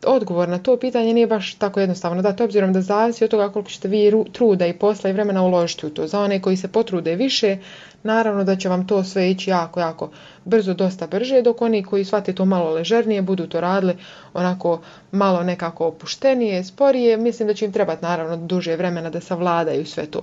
Odgovor 0.06 0.50
na 0.50 0.57
to 0.57 0.77
pitanje 0.77 1.13
nije 1.13 1.27
baš 1.27 1.53
tako 1.56 1.80
jednostavno 1.80 2.21
dati, 2.21 2.44
obzirom 2.44 2.74
da 2.74 2.81
zavisi 2.81 3.24
od 3.24 3.30
toga 3.30 3.50
koliko 3.50 3.71
ćete 3.71 3.88
vi 3.88 4.12
truda 4.31 4.68
i 4.68 4.74
posla 4.74 5.09
i 5.09 5.13
vremena 5.13 5.44
uložiti 5.44 5.86
u 5.86 5.89
to. 5.89 6.07
Za 6.07 6.19
one 6.19 6.42
koji 6.42 6.57
se 6.57 6.68
potrude 6.68 7.15
više, 7.15 7.57
naravno 8.03 8.44
da 8.44 8.56
će 8.56 8.69
vam 8.69 8.88
to 8.88 9.03
sve 9.03 9.31
ići 9.31 9.50
jako, 9.50 9.80
jako 9.80 10.09
brzo, 10.45 10.74
dosta 10.74 11.07
brže, 11.07 11.42
dok 11.42 11.62
oni 11.62 11.83
koji 11.83 12.06
shvate 12.06 12.33
to 12.36 12.45
malo 12.45 12.69
ležernije, 12.69 13.21
budu 13.21 13.48
to 13.48 13.62
radili 13.62 13.95
onako 14.33 14.81
malo 15.12 15.44
nekako 15.44 15.86
opuštenije, 15.86 16.63
sporije, 16.63 17.18
mislim 17.18 17.48
da 17.48 17.53
će 17.53 17.65
im 17.65 17.71
trebati 17.71 18.03
naravno 18.03 18.38
duže 18.38 18.75
vremena 18.75 19.09
da 19.09 19.19
savladaju 19.19 19.86
sve 19.86 20.06
to. 20.06 20.21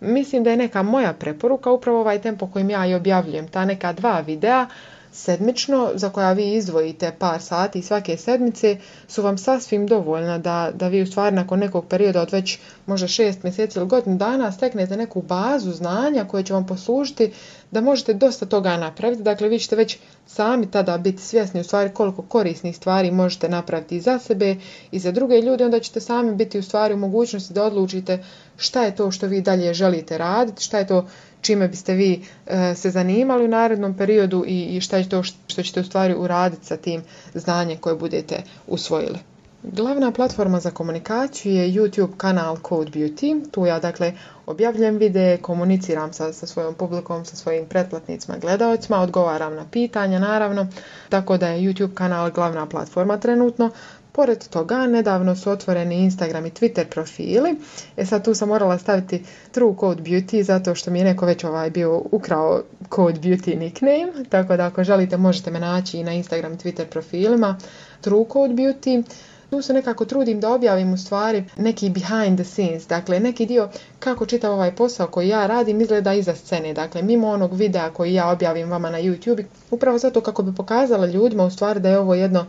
Mislim 0.00 0.44
da 0.44 0.50
je 0.50 0.56
neka 0.56 0.82
moja 0.82 1.12
preporuka 1.12 1.70
upravo 1.70 2.00
ovaj 2.00 2.18
tempo 2.18 2.46
kojim 2.46 2.70
ja 2.70 2.86
i 2.86 2.94
objavljujem, 2.94 3.48
ta 3.48 3.64
neka 3.64 3.92
dva 3.92 4.20
videa, 4.20 4.66
sedmično 5.12 5.90
za 5.94 6.10
koja 6.10 6.32
vi 6.32 6.52
izdvojite 6.52 7.12
par 7.18 7.42
sati 7.42 7.82
svake 7.82 8.16
sedmice 8.16 8.76
su 9.08 9.22
vam 9.22 9.38
sasvim 9.38 9.86
dovoljna 9.86 10.38
da, 10.38 10.70
da 10.74 10.88
vi 10.88 11.02
u 11.02 11.06
stvari 11.06 11.36
nakon 11.36 11.58
nekog 11.58 11.86
perioda 11.86 12.22
od 12.22 12.32
već 12.32 12.58
možda 12.86 13.08
šest 13.08 13.42
mjeseci 13.42 13.78
ili 13.78 13.88
godinu 13.88 14.16
dana 14.16 14.52
steknete 14.52 14.96
neku 14.96 15.22
bazu 15.22 15.72
znanja 15.72 16.24
koje 16.24 16.44
će 16.44 16.52
vam 16.52 16.66
poslužiti 16.66 17.32
da 17.70 17.80
možete 17.80 18.14
dosta 18.14 18.46
toga 18.46 18.76
napraviti. 18.76 19.22
Dakle, 19.22 19.48
vi 19.48 19.58
ćete 19.58 19.76
već 19.76 19.98
sami 20.26 20.70
tada 20.70 20.98
biti 20.98 21.22
svjesni 21.22 21.60
u 21.60 21.64
stvari 21.64 21.90
koliko 21.94 22.22
korisnih 22.22 22.76
stvari 22.76 23.10
možete 23.10 23.48
napraviti 23.48 23.96
i 23.96 24.00
za 24.00 24.18
sebe 24.18 24.56
i 24.90 24.98
za 24.98 25.12
druge 25.12 25.40
ljude, 25.40 25.64
onda 25.64 25.80
ćete 25.80 26.00
sami 26.00 26.34
biti 26.34 26.58
u 26.58 26.62
stvari 26.62 26.94
u 26.94 26.98
mogućnosti 26.98 27.54
da 27.54 27.64
odlučite 27.64 28.24
šta 28.56 28.82
je 28.82 28.96
to 28.96 29.10
što 29.10 29.26
vi 29.26 29.40
dalje 29.40 29.74
želite 29.74 30.18
raditi, 30.18 30.62
šta 30.62 30.78
je 30.78 30.86
to 30.86 31.08
čime 31.40 31.68
biste 31.68 31.94
vi 31.94 32.24
e, 32.46 32.74
se 32.74 32.90
zanimali 32.90 33.44
u 33.44 33.48
narednom 33.48 33.94
periodu 33.96 34.44
i 34.46 34.80
šta 34.80 34.96
je 34.96 35.08
to 35.08 35.22
što 35.22 35.62
ćete 35.62 35.80
u 35.80 35.84
stvari 35.84 36.14
uraditi 36.14 36.66
sa 36.66 36.76
tim 36.76 37.02
znanjem 37.34 37.78
koje 37.78 37.96
budete 37.96 38.42
usvojili. 38.66 39.18
Glavna 39.62 40.12
platforma 40.12 40.60
za 40.60 40.70
komunikaciju 40.70 41.52
je 41.52 41.68
YouTube 41.68 42.16
kanal 42.16 42.56
Code 42.68 42.90
Beauty. 42.90 43.50
Tu 43.50 43.66
ja 43.66 43.80
dakle 43.80 44.12
objavljujem 44.46 44.96
videe, 44.96 45.36
komuniciram 45.36 46.12
sa, 46.12 46.32
sa 46.32 46.46
svojom 46.46 46.74
publikom, 46.74 47.24
sa 47.24 47.36
svojim 47.36 47.66
pretplatnicima, 47.66 48.38
gledalcima, 48.38 49.00
odgovaram 49.00 49.54
na 49.54 49.64
pitanja 49.70 50.18
naravno, 50.18 50.66
tako 51.08 51.36
da 51.36 51.48
je 51.48 51.60
YouTube 51.60 51.94
kanal 51.94 52.30
glavna 52.30 52.66
platforma 52.66 53.18
trenutno. 53.18 53.70
Pored 54.12 54.48
toga, 54.48 54.86
nedavno 54.86 55.36
su 55.36 55.50
otvoreni 55.50 55.94
Instagram 55.94 56.46
i 56.46 56.50
Twitter 56.50 56.84
profili. 56.84 57.56
E 57.96 58.06
sad 58.06 58.24
tu 58.24 58.34
sam 58.34 58.48
morala 58.48 58.78
staviti 58.78 59.24
True 59.52 59.74
Code 59.80 60.02
Beauty 60.02 60.42
zato 60.42 60.74
što 60.74 60.90
mi 60.90 60.98
je 60.98 61.04
neko 61.04 61.26
već 61.26 61.44
ovaj 61.44 61.70
bio 61.70 62.02
ukrao 62.10 62.62
Code 62.94 63.20
Beauty 63.20 63.58
nickname. 63.58 64.12
Tako 64.28 64.56
da 64.56 64.66
ako 64.66 64.84
želite 64.84 65.16
možete 65.16 65.50
me 65.50 65.60
naći 65.60 65.98
i 65.98 66.04
na 66.04 66.12
Instagram 66.12 66.52
i 66.52 66.56
Twitter 66.56 66.84
profilima 66.84 67.58
True 68.00 68.24
Code 68.32 68.54
Beauty. 68.54 69.02
Tu 69.50 69.62
se 69.62 69.72
nekako 69.72 70.04
trudim 70.04 70.40
da 70.40 70.52
objavim 70.52 70.92
u 70.92 70.96
stvari 70.96 71.44
neki 71.56 71.90
behind 71.90 72.38
the 72.38 72.44
scenes, 72.44 72.86
dakle 72.86 73.20
neki 73.20 73.46
dio 73.46 73.68
kako 73.98 74.26
čitav 74.26 74.52
ovaj 74.52 74.74
posao 74.76 75.06
koji 75.06 75.28
ja 75.28 75.46
radim 75.46 75.80
izgleda 75.80 76.14
iza 76.14 76.34
scene, 76.34 76.74
dakle 76.74 77.02
mimo 77.02 77.28
onog 77.28 77.54
videa 77.54 77.90
koji 77.90 78.14
ja 78.14 78.30
objavim 78.30 78.70
vama 78.70 78.90
na 78.90 78.98
YouTube, 78.98 79.44
upravo 79.70 79.98
zato 79.98 80.20
kako 80.20 80.42
bi 80.42 80.54
pokazala 80.54 81.06
ljudima 81.06 81.44
u 81.44 81.50
stvari 81.50 81.80
da 81.80 81.88
je 81.88 81.98
ovo 81.98 82.14
jedno 82.14 82.46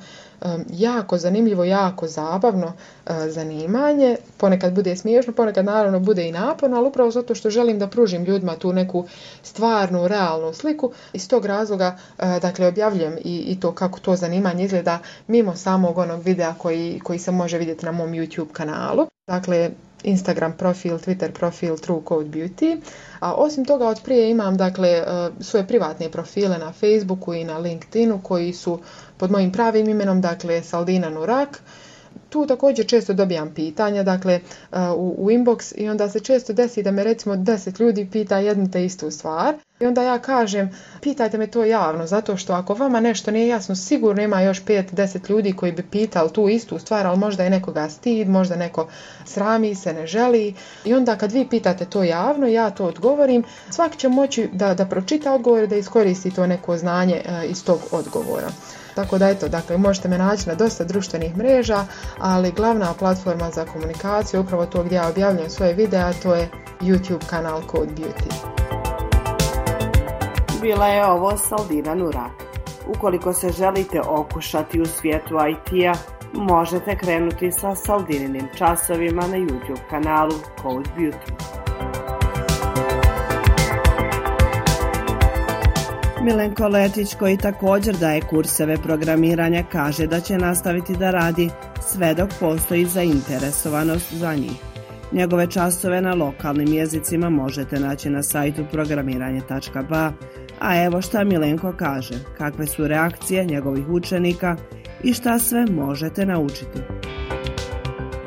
jako 0.69 1.17
zanimljivo, 1.17 1.63
jako 1.63 2.07
zabavno 2.07 2.73
e, 3.05 3.29
zanimanje. 3.29 4.17
Ponekad 4.37 4.73
bude 4.73 4.95
smiješno, 4.95 5.33
ponekad 5.33 5.65
naravno 5.65 5.99
bude 5.99 6.27
i 6.27 6.31
naporno, 6.31 6.77
ali 6.77 6.87
upravo 6.87 7.11
zato 7.11 7.35
što 7.35 7.49
želim 7.49 7.79
da 7.79 7.87
pružim 7.87 8.23
ljudima 8.23 8.55
tu 8.55 8.73
neku 8.73 9.05
stvarnu, 9.43 10.07
realnu 10.07 10.53
sliku. 10.53 10.91
Iz 11.13 11.27
tog 11.27 11.45
razloga 11.45 11.97
e, 12.19 12.39
dakle, 12.41 12.67
objavljujem 12.67 13.17
i, 13.23 13.37
i 13.37 13.59
to 13.59 13.71
kako 13.71 13.99
to 13.99 14.15
zanimanje 14.15 14.63
izgleda 14.63 14.99
mimo 15.27 15.55
samog 15.55 15.97
onog 15.97 16.23
videa 16.23 16.53
koji, 16.57 16.99
koji 17.03 17.19
se 17.19 17.31
može 17.31 17.57
vidjeti 17.57 17.85
na 17.85 17.91
mom 17.91 18.09
YouTube 18.09 18.51
kanalu. 18.51 19.07
Dakle, 19.27 19.71
Instagram 20.03 20.53
profil, 20.57 20.97
Twitter 20.97 21.31
profil 21.31 21.77
True 21.77 22.01
Code 22.07 22.29
Beauty. 22.29 22.81
A 23.19 23.33
osim 23.33 23.65
toga 23.65 23.87
od 23.87 24.01
prije 24.03 24.31
imam 24.31 24.57
dakle 24.57 24.89
e, 24.89 25.03
svoje 25.39 25.67
privatne 25.67 26.09
profile 26.09 26.57
na 26.57 26.71
Facebooku 26.71 27.33
i 27.33 27.43
na 27.43 27.57
LinkedInu 27.57 28.19
koji 28.23 28.53
su 28.53 28.79
pod 29.21 29.31
mojim 29.31 29.51
pravim 29.51 29.89
imenom, 29.89 30.21
dakle 30.21 30.63
Saldina 30.63 31.09
Nurak. 31.09 31.61
Tu 32.29 32.47
također 32.47 32.87
često 32.87 33.13
dobijam 33.13 33.53
pitanja, 33.53 34.03
dakle 34.03 34.39
u, 34.95 35.15
u 35.17 35.31
inbox 35.31 35.73
i 35.77 35.89
onda 35.89 36.09
se 36.09 36.19
često 36.19 36.53
desi 36.53 36.83
da 36.83 36.91
me 36.91 37.03
recimo 37.03 37.35
deset 37.35 37.79
ljudi 37.79 38.07
pita 38.11 38.37
jednu 38.37 38.71
te 38.71 38.85
istu 38.85 39.11
stvar. 39.11 39.55
I 39.79 39.85
onda 39.85 40.03
ja 40.03 40.19
kažem, 40.19 40.69
pitajte 41.01 41.37
me 41.37 41.47
to 41.47 41.63
javno, 41.63 42.07
zato 42.07 42.37
što 42.37 42.53
ako 42.53 42.73
vama 42.73 42.99
nešto 42.99 43.31
nije 43.31 43.47
jasno, 43.47 43.75
sigurno 43.75 44.21
ima 44.21 44.41
još 44.41 44.63
5-10 44.63 45.29
ljudi 45.29 45.53
koji 45.53 45.71
bi 45.71 45.83
pitali 45.83 46.29
tu 46.33 46.49
istu 46.49 46.79
stvar, 46.79 47.07
ali 47.07 47.17
možda 47.17 47.43
je 47.43 47.49
nekoga 47.49 47.89
stid, 47.89 48.29
možda 48.29 48.55
neko 48.55 48.87
srami 49.25 49.75
se, 49.75 49.93
ne 49.93 50.07
želi. 50.07 50.53
I 50.85 50.93
onda 50.93 51.15
kad 51.15 51.31
vi 51.31 51.47
pitate 51.49 51.85
to 51.85 52.03
javno, 52.03 52.47
ja 52.47 52.69
to 52.69 52.85
odgovorim, 52.85 53.43
svaki 53.69 53.97
će 53.97 54.09
moći 54.09 54.49
da, 54.53 54.73
da 54.73 54.85
pročita 54.85 55.33
odgovor 55.33 55.67
da 55.67 55.75
iskoristi 55.75 56.31
to 56.31 56.47
neko 56.47 56.77
znanje 56.77 57.21
iz 57.49 57.63
tog 57.63 57.79
odgovora. 57.91 58.51
Tako 58.95 59.17
da 59.17 59.29
eto, 59.29 59.47
dakle, 59.47 59.77
možete 59.77 60.07
me 60.07 60.17
naći 60.17 60.49
na 60.49 60.55
dosta 60.55 60.83
društvenih 60.83 61.37
mreža, 61.37 61.85
ali 62.19 62.51
glavna 62.51 62.93
platforma 62.99 63.49
za 63.49 63.65
komunikaciju, 63.65 64.41
upravo 64.41 64.65
to 64.65 64.83
gdje 64.83 64.95
ja 64.95 65.09
objavljam 65.09 65.49
svoje 65.49 65.73
videa, 65.73 66.13
to 66.23 66.35
je 66.35 66.49
YouTube 66.81 67.25
kanal 67.29 67.61
Code 67.71 67.91
Beauty. 67.97 68.33
Bila 70.61 70.87
je 70.87 71.05
ovo 71.05 71.37
Saldina 71.37 71.95
Nurak. 71.95 72.31
Ukoliko 72.87 73.33
se 73.33 73.49
želite 73.49 74.01
okušati 74.01 74.81
u 74.81 74.85
svijetu 74.85 75.35
IT-a, 75.51 75.93
možete 76.33 76.97
krenuti 76.97 77.51
sa 77.51 77.75
Saldininim 77.75 78.47
časovima 78.57 79.21
na 79.27 79.37
YouTube 79.37 79.89
kanalu 79.89 80.35
Code 80.61 80.89
Beauty. 80.97 81.31
Milenko 86.23 86.67
Letić 86.67 87.15
koji 87.15 87.37
također 87.37 87.97
daje 87.97 88.21
kurseve 88.21 88.77
programiranja 88.77 89.63
kaže 89.71 90.07
da 90.07 90.19
će 90.19 90.37
nastaviti 90.37 90.97
da 90.97 91.11
radi 91.11 91.49
sve 91.81 92.13
dok 92.13 92.29
postoji 92.39 92.85
zainteresovanost 92.85 94.13
za 94.13 94.35
njih. 94.35 94.51
Njegove 95.11 95.51
časove 95.51 96.01
na 96.01 96.13
lokalnim 96.13 96.73
jezicima 96.73 97.29
možete 97.29 97.79
naći 97.79 98.09
na 98.09 98.23
sajtu 98.23 98.65
programiranje.ba, 98.71 100.11
a 100.59 100.83
evo 100.83 101.01
šta 101.01 101.23
Milenko 101.23 101.73
kaže, 101.77 102.15
kakve 102.37 102.67
su 102.67 102.87
reakcije 102.87 103.45
njegovih 103.45 103.89
učenika 103.89 104.55
i 105.03 105.13
šta 105.13 105.39
sve 105.39 105.65
možete 105.65 106.25
naučiti. 106.25 106.79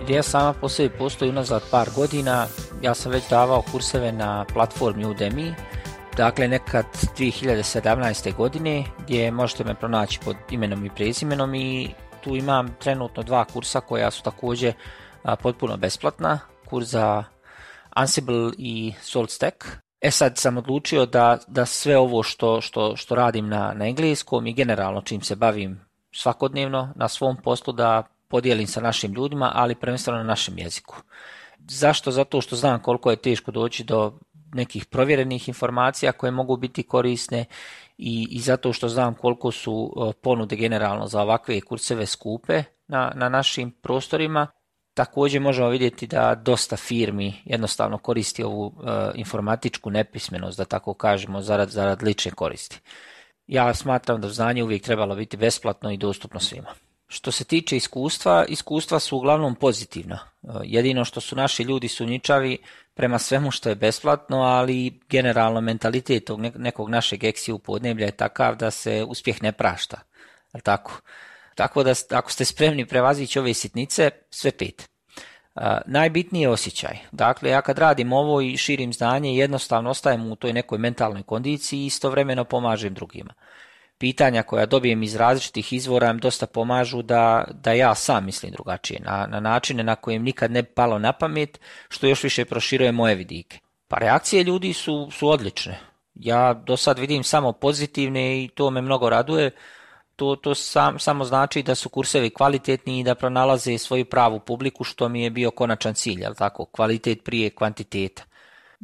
Ideja 0.04 0.22
sama 0.22 0.52
po 0.52 0.68
sebi 0.68 0.94
postoji 0.98 1.30
unazad 1.30 1.62
par 1.70 1.88
godina, 1.96 2.46
ja 2.82 2.94
sam 2.94 3.12
već 3.12 3.28
davao 3.30 3.62
kurseve 3.72 4.12
na 4.12 4.44
platformi 4.54 5.04
Udemy, 5.06 5.54
dakle 6.16 6.49
nekad 6.49 6.85
2017. 7.16 8.37
godine 8.37 8.85
gdje 8.99 9.30
možete 9.30 9.64
me 9.64 9.75
pronaći 9.75 10.21
pod 10.25 10.37
imenom 10.50 10.85
i 10.85 10.90
prezimenom 10.90 11.54
i 11.54 11.90
tu 12.25 12.37
imam 12.37 12.76
trenutno 12.80 13.23
dva 13.23 13.44
kursa 13.44 13.80
koja 13.80 14.11
su 14.11 14.23
također 14.23 14.75
potpuno 15.42 15.76
besplatna, 15.76 16.38
kurs 16.66 16.88
za 16.88 17.25
Ansible 17.90 18.52
i 18.59 18.92
SaltStack. 19.00 19.64
E 20.00 20.11
sad 20.11 20.38
sam 20.38 20.56
odlučio 20.56 21.06
da, 21.06 21.38
da 21.47 21.66
sve 21.66 21.99
ovo 21.99 22.23
što, 22.23 22.61
što, 22.61 22.97
što 22.97 23.14
radim 23.14 23.49
na, 23.49 23.73
na 23.76 23.87
engleskom 23.87 24.47
i 24.47 24.52
generalno 24.52 25.02
čim 25.02 25.23
se 25.23 25.37
bavim 25.37 25.80
svakodnevno 26.12 26.92
na 26.97 27.09
svom 27.09 27.37
poslu 27.37 27.73
da 27.73 28.02
podijelim 28.28 28.66
sa 28.66 28.80
našim 28.80 29.12
ljudima, 29.12 29.52
ali 29.54 29.75
prvenstveno 29.75 30.18
na 30.18 30.25
našem 30.25 30.59
jeziku. 30.59 30.97
Zašto? 31.68 32.11
Zato 32.11 32.40
što 32.40 32.56
znam 32.56 32.83
koliko 32.83 33.11
je 33.11 33.16
teško 33.16 33.50
doći 33.50 33.85
do 33.85 34.18
nekih 34.54 34.87
provjerenih 34.87 35.49
informacija 35.49 36.12
koje 36.12 36.30
mogu 36.30 36.56
biti 36.56 36.82
korisne 36.82 37.44
i, 37.99 38.28
i 38.30 38.40
zato 38.40 38.73
što 38.73 38.88
znam 38.88 39.14
koliko 39.14 39.50
su 39.50 39.94
e, 39.96 40.12
ponude 40.23 40.56
generalno 40.56 41.06
za 41.06 41.23
ovakve 41.23 41.61
kurseve 41.61 42.06
skupe 42.06 42.62
na, 42.88 43.12
na 43.14 43.28
našim 43.28 43.70
prostorima. 43.70 44.46
Također 44.94 45.40
možemo 45.40 45.68
vidjeti 45.68 46.06
da 46.06 46.34
dosta 46.34 46.76
firmi 46.76 47.34
jednostavno 47.44 47.99
koristi 47.99 48.42
ovu 48.42 48.66
e, 48.66 49.11
informatičku 49.14 49.90
nepismenost, 49.90 50.58
da 50.58 50.64
tako 50.64 50.94
kažemo, 50.94 51.40
zarad, 51.40 51.70
zarad 51.70 52.02
lične 52.02 52.30
koristi. 52.30 52.80
Ja 53.46 53.75
smatram 53.75 54.20
da 54.20 54.28
znanje 54.28 54.62
uvijek 54.62 54.82
trebalo 54.82 55.14
biti 55.14 55.37
besplatno 55.37 55.90
i 55.90 55.96
dostupno 55.96 56.40
svima. 56.40 56.68
Što 57.14 57.33
se 57.33 57.44
tiče 57.44 57.76
iskustva, 57.76 58.44
iskustva 58.49 58.99
su 59.00 59.16
uglavnom 59.16 59.54
pozitivna. 59.54 60.18
E, 60.42 60.49
jedino 60.64 61.04
što 61.04 61.21
su 61.21 61.37
naši 61.37 61.62
ljudi 61.62 61.88
sumnjičavi 61.88 62.59
prema 62.94 63.18
svemu 63.18 63.50
što 63.50 63.68
je 63.68 63.75
besplatno, 63.75 64.42
ali 64.42 65.00
generalno 65.09 65.61
mentalitet 65.61 66.25
tog 66.25 66.40
nekog 66.40 66.90
našeg 66.90 67.25
eksiju 67.25 67.59
podneblja 67.59 68.06
je 68.06 68.16
takav 68.16 68.56
da 68.56 68.71
se 68.71 69.04
uspjeh 69.09 69.42
ne 69.42 69.52
prašta. 69.52 70.00
Tako? 70.62 71.00
tako 71.54 71.83
da 71.83 71.94
ako 72.11 72.33
ste 72.33 72.44
spremni 72.44 72.87
prevazići 72.87 73.38
ove 73.38 73.54
sitnice, 73.54 74.11
sve 74.30 74.50
pet. 74.50 74.88
Uh, 75.54 75.62
najbitniji 75.87 76.42
je 76.42 76.49
osjećaj. 76.49 76.99
Dakle, 77.12 77.50
ja 77.50 77.62
kad 77.62 77.78
radim 77.78 78.12
ovo 78.12 78.40
i 78.40 78.56
širim 78.56 78.92
znanje, 78.92 79.37
jednostavno 79.37 79.90
ostajem 79.90 80.33
u 80.33 80.37
toj 80.37 80.52
nekoj 80.52 80.78
mentalnoj 80.78 81.23
kondiciji 81.23 81.80
i 81.80 81.87
istovremeno 81.87 82.44
pomažem 82.44 82.94
drugima 82.94 83.35
pitanja 83.98 84.42
koja 84.42 84.66
dobijem 84.66 85.02
iz 85.02 85.14
različitih 85.16 85.72
izvora 85.72 86.10
im 86.10 86.18
dosta 86.18 86.46
pomažu 86.46 87.02
da, 87.02 87.44
da 87.52 87.72
ja 87.72 87.94
sam 87.94 88.24
mislim 88.24 88.52
drugačije, 88.52 89.00
na, 89.00 89.26
na 89.26 89.40
načine 89.40 89.82
na 89.82 89.96
kojem 89.96 90.22
nikad 90.22 90.50
ne 90.50 90.62
palo 90.62 90.98
na 90.98 91.12
pamet, 91.12 91.60
što 91.88 92.06
još 92.06 92.22
više 92.22 92.44
proširuje 92.44 92.92
moje 92.92 93.14
vidike. 93.14 93.58
Pa 93.88 93.98
reakcije 93.98 94.42
ljudi 94.42 94.72
su, 94.72 95.08
su 95.10 95.28
odlične. 95.28 95.80
Ja 96.14 96.54
do 96.54 96.76
sad 96.76 96.98
vidim 96.98 97.22
samo 97.24 97.52
pozitivne 97.52 98.44
i 98.44 98.48
to 98.48 98.70
me 98.70 98.82
mnogo 98.82 99.10
raduje. 99.10 99.50
To, 100.16 100.36
to 100.36 100.54
sam, 100.54 100.98
samo 100.98 101.24
znači 101.24 101.62
da 101.62 101.74
su 101.74 101.88
kursevi 101.88 102.30
kvalitetni 102.30 103.00
i 103.00 103.04
da 103.04 103.14
pronalaze 103.14 103.78
svoju 103.78 104.04
pravu 104.04 104.40
publiku, 104.40 104.84
što 104.84 105.08
mi 105.08 105.22
je 105.22 105.30
bio 105.30 105.50
konačan 105.50 105.94
cilj, 105.94 106.20
jel 106.20 106.34
tako? 106.34 106.64
Kvalitet 106.64 107.24
prije 107.24 107.50
kvantiteta. 107.50 108.22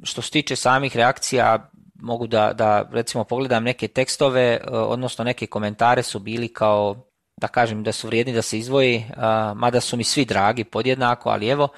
Što 0.03 0.23
se 0.23 0.31
tiče 0.31 0.57
samih 0.57 0.97
reakcija, 0.97 1.71
mogu 2.01 2.27
da, 2.27 2.53
da 2.53 2.89
recimo 2.93 3.25
pogledam 3.25 3.65
neke 3.65 3.89
tekstove, 3.89 4.43
e, 4.43 4.61
odnosno 4.71 5.25
neke 5.25 5.47
komentare 5.47 6.03
su 6.03 6.19
bili 6.19 6.53
kao 6.53 7.07
da 7.41 7.49
kažem 7.49 7.83
da 7.83 7.93
su 7.93 8.07
vrijedni 8.07 8.33
da 8.33 8.43
se 8.43 8.59
izvoji, 8.59 9.05
mada 9.55 9.81
su 9.81 9.97
mi 9.97 10.05
svi 10.05 10.25
dragi 10.25 10.65
podjednako, 10.65 11.31
ali 11.31 11.49
evo, 11.49 11.69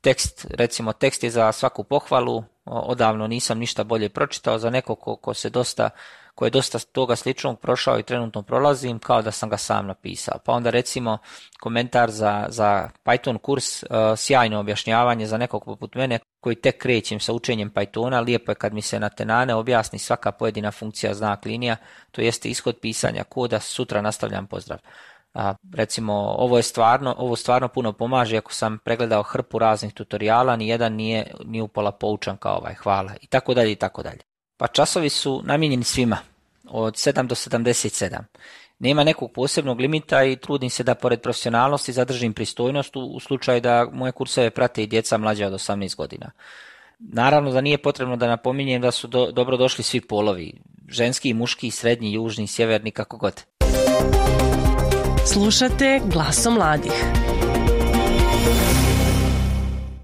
tekst, 0.00 0.46
recimo 0.50 0.92
tekst 0.92 1.24
je 1.24 1.30
za 1.30 1.52
svaku 1.52 1.84
pohvalu, 1.84 2.44
odavno 2.64 3.26
nisam 3.26 3.58
ništa 3.58 3.84
bolje 3.84 4.08
pročitao, 4.08 4.58
za 4.58 4.70
neko 4.70 4.94
ko, 4.94 5.16
ko 5.16 5.34
se 5.34 5.50
dosta 5.50 5.90
koji 6.40 6.46
je 6.46 6.50
dosta 6.50 6.78
toga 6.78 7.16
sličnog 7.16 7.60
prošao 7.60 7.98
i 7.98 8.02
trenutno 8.02 8.42
prolazim, 8.42 8.98
kao 8.98 9.22
da 9.22 9.30
sam 9.30 9.48
ga 9.48 9.56
sam 9.56 9.86
napisao. 9.86 10.38
Pa 10.44 10.52
onda 10.52 10.70
recimo 10.70 11.18
komentar 11.60 12.10
za, 12.10 12.46
za 12.48 12.88
Python 13.04 13.38
kurs, 13.38 13.82
uh, 13.82 13.88
sjajno 14.16 14.60
objašnjavanje 14.60 15.26
za 15.26 15.38
nekog 15.38 15.64
poput 15.64 15.94
mene 15.94 16.18
koji 16.40 16.56
tek 16.56 16.78
krećem 16.78 17.20
sa 17.20 17.32
učenjem 17.32 17.70
Pythona, 17.70 18.24
lijepo 18.24 18.52
je 18.52 18.54
kad 18.54 18.74
mi 18.74 18.82
se 18.82 19.00
na 19.00 19.08
tenane 19.08 19.54
objasni 19.54 19.98
svaka 19.98 20.32
pojedina 20.32 20.70
funkcija 20.70 21.14
znak 21.14 21.44
linija, 21.44 21.76
to 22.10 22.20
jeste 22.20 22.48
ishod 22.48 22.76
pisanja 22.82 23.24
koda, 23.24 23.60
sutra 23.60 24.02
nastavljam 24.02 24.46
pozdrav. 24.46 24.78
A, 25.34 25.54
recimo, 25.74 26.12
ovo 26.38 26.56
je 26.56 26.62
stvarno, 26.62 27.14
ovo 27.18 27.36
stvarno 27.36 27.68
puno 27.68 27.92
pomaže, 27.92 28.36
ako 28.36 28.52
sam 28.52 28.78
pregledao 28.78 29.22
hrpu 29.22 29.58
raznih 29.58 29.92
tutoriala, 29.92 30.56
ni 30.56 30.68
jedan 30.68 30.92
nije 30.92 31.34
ni 31.44 31.60
upola 31.60 31.92
poučan 31.92 32.36
kao 32.36 32.56
ovaj, 32.56 32.74
hvala, 32.74 33.12
i 33.20 33.26
tako 33.26 33.54
dalje, 33.54 33.72
i 33.72 33.76
tako 33.76 34.02
dalje. 34.02 34.20
Pa 34.56 34.66
časovi 34.66 35.08
su 35.08 35.42
namijenjeni 35.44 35.84
svima, 35.84 36.18
od 36.70 36.94
7 36.94 37.26
do 37.26 37.34
77. 37.34 38.18
Nema 38.78 39.04
nekog 39.04 39.32
posebnog 39.32 39.80
limita 39.80 40.24
i 40.24 40.36
trudim 40.36 40.70
se 40.70 40.82
da 40.82 40.94
pored 40.94 41.20
profesionalnosti 41.20 41.92
zadržim 41.92 42.32
pristojnost 42.32 42.96
u 42.96 43.20
slučaju 43.20 43.60
da 43.60 43.86
moje 43.92 44.12
kurseve 44.12 44.50
prate 44.50 44.82
i 44.82 44.86
djeca 44.86 45.18
mlađa 45.18 45.46
od 45.46 45.52
18 45.52 45.96
godina. 45.96 46.30
Naravno 46.98 47.52
da 47.52 47.60
nije 47.60 47.78
potrebno 47.78 48.16
da 48.16 48.26
napominjem 48.26 48.82
da 48.82 48.90
su 48.90 49.06
do, 49.06 49.32
dobro 49.32 49.56
došli 49.56 49.84
svi 49.84 50.00
polovi, 50.00 50.52
ženski, 50.88 51.34
muški, 51.34 51.70
srednji, 51.70 52.12
južni, 52.12 52.46
sjeverni, 52.46 52.90
kako 52.90 53.16
god. 53.16 53.44
Slušate 55.32 56.00
glasom 56.04 56.54
mladih. 56.54 56.92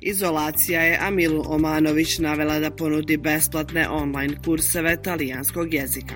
Izolacija 0.01 0.83
je 0.83 0.99
Amilu 1.03 1.43
Omanović 1.49 2.19
navela 2.19 2.59
da 2.59 2.71
ponudi 2.71 3.17
besplatne 3.17 3.89
online 3.89 4.35
kurseve 4.45 5.03
talijanskog 5.03 5.75
jezika. 5.75 6.15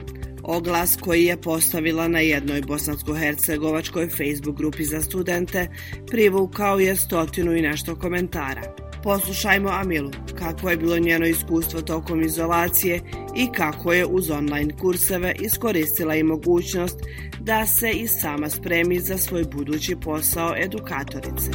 Oglas 0.53 0.97
koji 0.97 1.25
je 1.25 1.41
postavila 1.41 2.09
na 2.09 2.21
jednoj 2.21 2.63
bosansko-hercegovačkoj 2.63 4.09
Facebook 4.09 4.57
grupi 4.57 4.85
za 4.85 5.03
studente 5.03 5.69
privukao 6.11 6.79
je 6.79 6.97
stotinu 6.97 7.57
i 7.57 7.63
nešto 7.63 7.97
komentara. 7.97 8.63
Poslušajmo 9.03 9.69
Amilu, 9.69 10.11
kako 10.39 10.71
je 10.71 10.77
bilo 10.77 10.99
njeno 10.99 11.27
iskustvo 11.27 11.83
tokom 11.83 12.23
izolacije 12.23 13.01
i 13.37 13.47
kako 13.53 13.93
je 13.93 14.07
uz 14.07 14.31
online 14.31 14.77
kurseve 14.79 15.35
iskoristila 15.41 16.15
i 16.15 16.23
mogućnost 16.23 16.99
da 17.41 17.67
se 17.67 17.91
i 17.91 18.09
sama 18.09 18.49
spremi 18.49 19.01
za 19.01 19.19
svoj 19.19 19.45
budući 19.45 19.97
posao 19.97 20.55
edukatorice. 20.57 21.51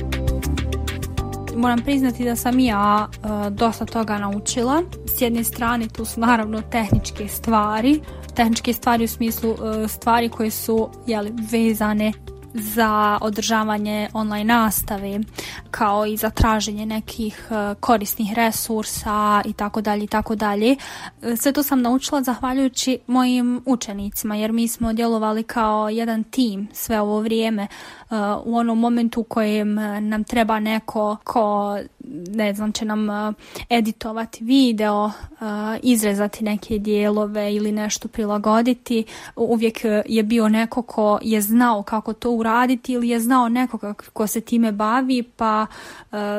Moram 1.55 1.79
priznati 1.79 2.25
da 2.25 2.35
sam 2.35 2.59
ja 2.59 3.07
e, 3.11 3.49
dosta 3.49 3.85
toga 3.85 4.17
naučila. 4.17 4.83
S 5.17 5.21
jedne 5.21 5.43
strane 5.43 5.87
tu 5.87 6.05
su 6.05 6.19
naravno 6.19 6.61
tehničke 6.61 7.27
stvari, 7.27 8.01
tehničke 8.35 8.73
stvari 8.73 9.03
u 9.03 9.07
smislu 9.07 9.51
e, 9.51 9.87
stvari 9.87 10.29
koje 10.29 10.51
su 10.51 10.89
jeli, 11.07 11.33
vezane 11.51 12.13
za 12.55 13.17
održavanje 13.21 14.09
online 14.13 14.53
nastave 14.53 15.19
kao 15.71 16.05
i 16.05 16.17
za 16.17 16.29
traženje 16.29 16.85
nekih 16.85 17.47
e, 17.51 17.75
korisnih 17.79 18.33
resursa 18.33 19.41
i 19.45 19.53
tako 19.53 19.81
dalje 19.81 20.03
i 20.03 20.07
tako 20.07 20.35
dalje. 20.35 20.75
E, 21.21 21.35
sve 21.35 21.51
to 21.51 21.63
sam 21.63 21.81
naučila 21.81 22.21
zahvaljujući 22.21 22.99
mojim 23.07 23.61
učenicima 23.65 24.35
jer 24.35 24.51
mi 24.51 24.67
smo 24.67 24.93
djelovali 24.93 25.43
kao 25.43 25.89
jedan 25.89 26.23
tim 26.23 26.67
sve 26.73 27.01
ovo 27.01 27.21
vrijeme 27.21 27.67
u 28.43 28.57
onom 28.57 28.79
momentu 28.79 29.21
u 29.21 29.23
kojem 29.23 29.75
nam 30.09 30.23
treba 30.23 30.59
neko 30.59 31.17
ko 31.23 31.77
ne 32.27 32.53
znam 32.53 32.71
će 32.71 32.85
nam 32.85 33.33
editovati 33.69 34.43
video, 34.43 35.11
izrezati 35.81 36.43
neke 36.43 36.79
dijelove 36.79 37.53
ili 37.53 37.71
nešto 37.71 38.07
prilagoditi. 38.07 39.03
Uvijek 39.35 39.85
je 40.05 40.23
bio 40.23 40.49
neko 40.49 40.81
ko 40.81 41.19
je 41.21 41.41
znao 41.41 41.83
kako 41.83 42.13
to 42.13 42.31
uraditi 42.31 42.93
ili 42.93 43.09
je 43.09 43.19
znao 43.19 43.49
nekoga 43.49 43.93
ko 43.93 44.27
se 44.27 44.41
time 44.41 44.71
bavi 44.71 45.23
pa 45.23 45.65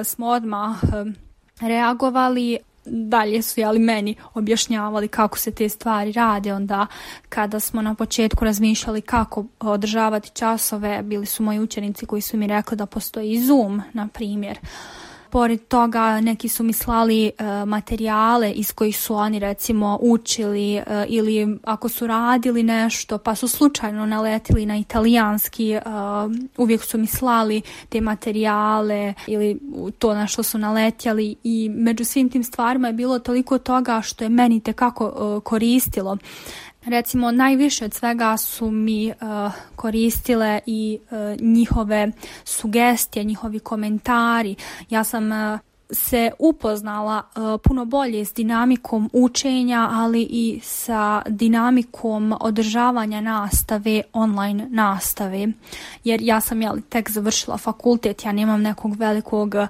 smo 0.04 0.26
odmah 0.26 0.76
reagovali 1.60 2.58
dalje 2.86 3.42
su 3.42 3.60
jeli 3.60 3.78
meni 3.78 4.14
objašnjavali 4.34 5.08
kako 5.08 5.38
se 5.38 5.50
te 5.50 5.68
stvari 5.68 6.12
rade. 6.12 6.52
Onda 6.52 6.86
kada 7.28 7.60
smo 7.60 7.82
na 7.82 7.94
početku 7.94 8.44
razmišljali 8.44 9.00
kako 9.00 9.44
održavati 9.60 10.30
časove 10.30 11.02
bili 11.02 11.26
su 11.26 11.42
moji 11.42 11.60
učenici 11.60 12.06
koji 12.06 12.22
su 12.22 12.36
mi 12.36 12.46
rekli 12.46 12.76
da 12.76 12.86
postoji 12.86 13.40
Zoom 13.40 13.82
na 13.92 14.08
primjer 14.08 14.58
Pored 15.30 15.68
toga 15.68 16.20
neki 16.20 16.48
su 16.48 16.64
mi 16.64 16.72
slali 16.72 17.26
e, 17.26 17.30
materijale 17.66 18.50
iz 18.50 18.72
kojih 18.72 18.98
su 18.98 19.14
oni 19.14 19.38
recimo 19.38 19.98
učili 20.02 20.76
e, 20.76 20.82
ili 21.08 21.58
ako 21.64 21.88
su 21.88 22.06
radili 22.06 22.62
nešto 22.62 23.18
pa 23.18 23.34
su 23.34 23.48
slučajno 23.48 24.06
naletili 24.06 24.66
na 24.66 24.76
italijanski 24.76 25.72
e, 25.72 25.80
uvijek 26.56 26.82
su 26.82 26.98
mi 26.98 27.06
slali 27.06 27.62
te 27.88 28.00
materijale 28.00 29.14
ili 29.26 29.58
to 29.98 30.14
na 30.14 30.26
što 30.26 30.42
su 30.42 30.58
naletjali 30.58 31.36
i 31.44 31.70
među 31.74 32.04
svim 32.04 32.28
tim 32.30 32.44
stvarima 32.44 32.86
je 32.86 32.94
bilo 32.94 33.18
toliko 33.18 33.58
toga 33.58 34.02
što 34.02 34.24
je 34.24 34.30
meni 34.30 34.60
tekako 34.60 35.40
koristilo 35.44 36.16
recimo 36.86 37.30
najviše 37.30 37.84
od 37.84 37.94
svega 37.94 38.36
su 38.36 38.70
mi 38.70 39.10
uh, 39.10 39.52
koristile 39.76 40.60
i 40.66 40.98
uh, 41.10 41.40
njihove 41.40 42.12
sugestije, 42.44 43.24
njihovi 43.24 43.58
komentari. 43.58 44.56
Ja 44.90 45.04
sam 45.04 45.32
uh, 45.32 45.58
se 45.90 46.30
upoznala 46.38 47.22
uh, 47.36 47.60
puno 47.64 47.84
bolje 47.84 48.24
s 48.24 48.34
dinamikom 48.34 49.10
učenja, 49.12 49.88
ali 49.92 50.22
i 50.22 50.60
sa 50.62 51.22
dinamikom 51.28 52.34
održavanja 52.40 53.20
nastave, 53.20 54.02
online 54.12 54.66
nastave. 54.70 55.48
Jer 56.04 56.22
ja 56.22 56.40
sam 56.40 56.62
jeli, 56.62 56.82
tek 56.82 57.10
završila 57.10 57.58
fakultet, 57.58 58.24
ja 58.24 58.32
nemam 58.32 58.62
nekog 58.62 58.96
velikog 58.96 59.54
uh, 59.54 59.68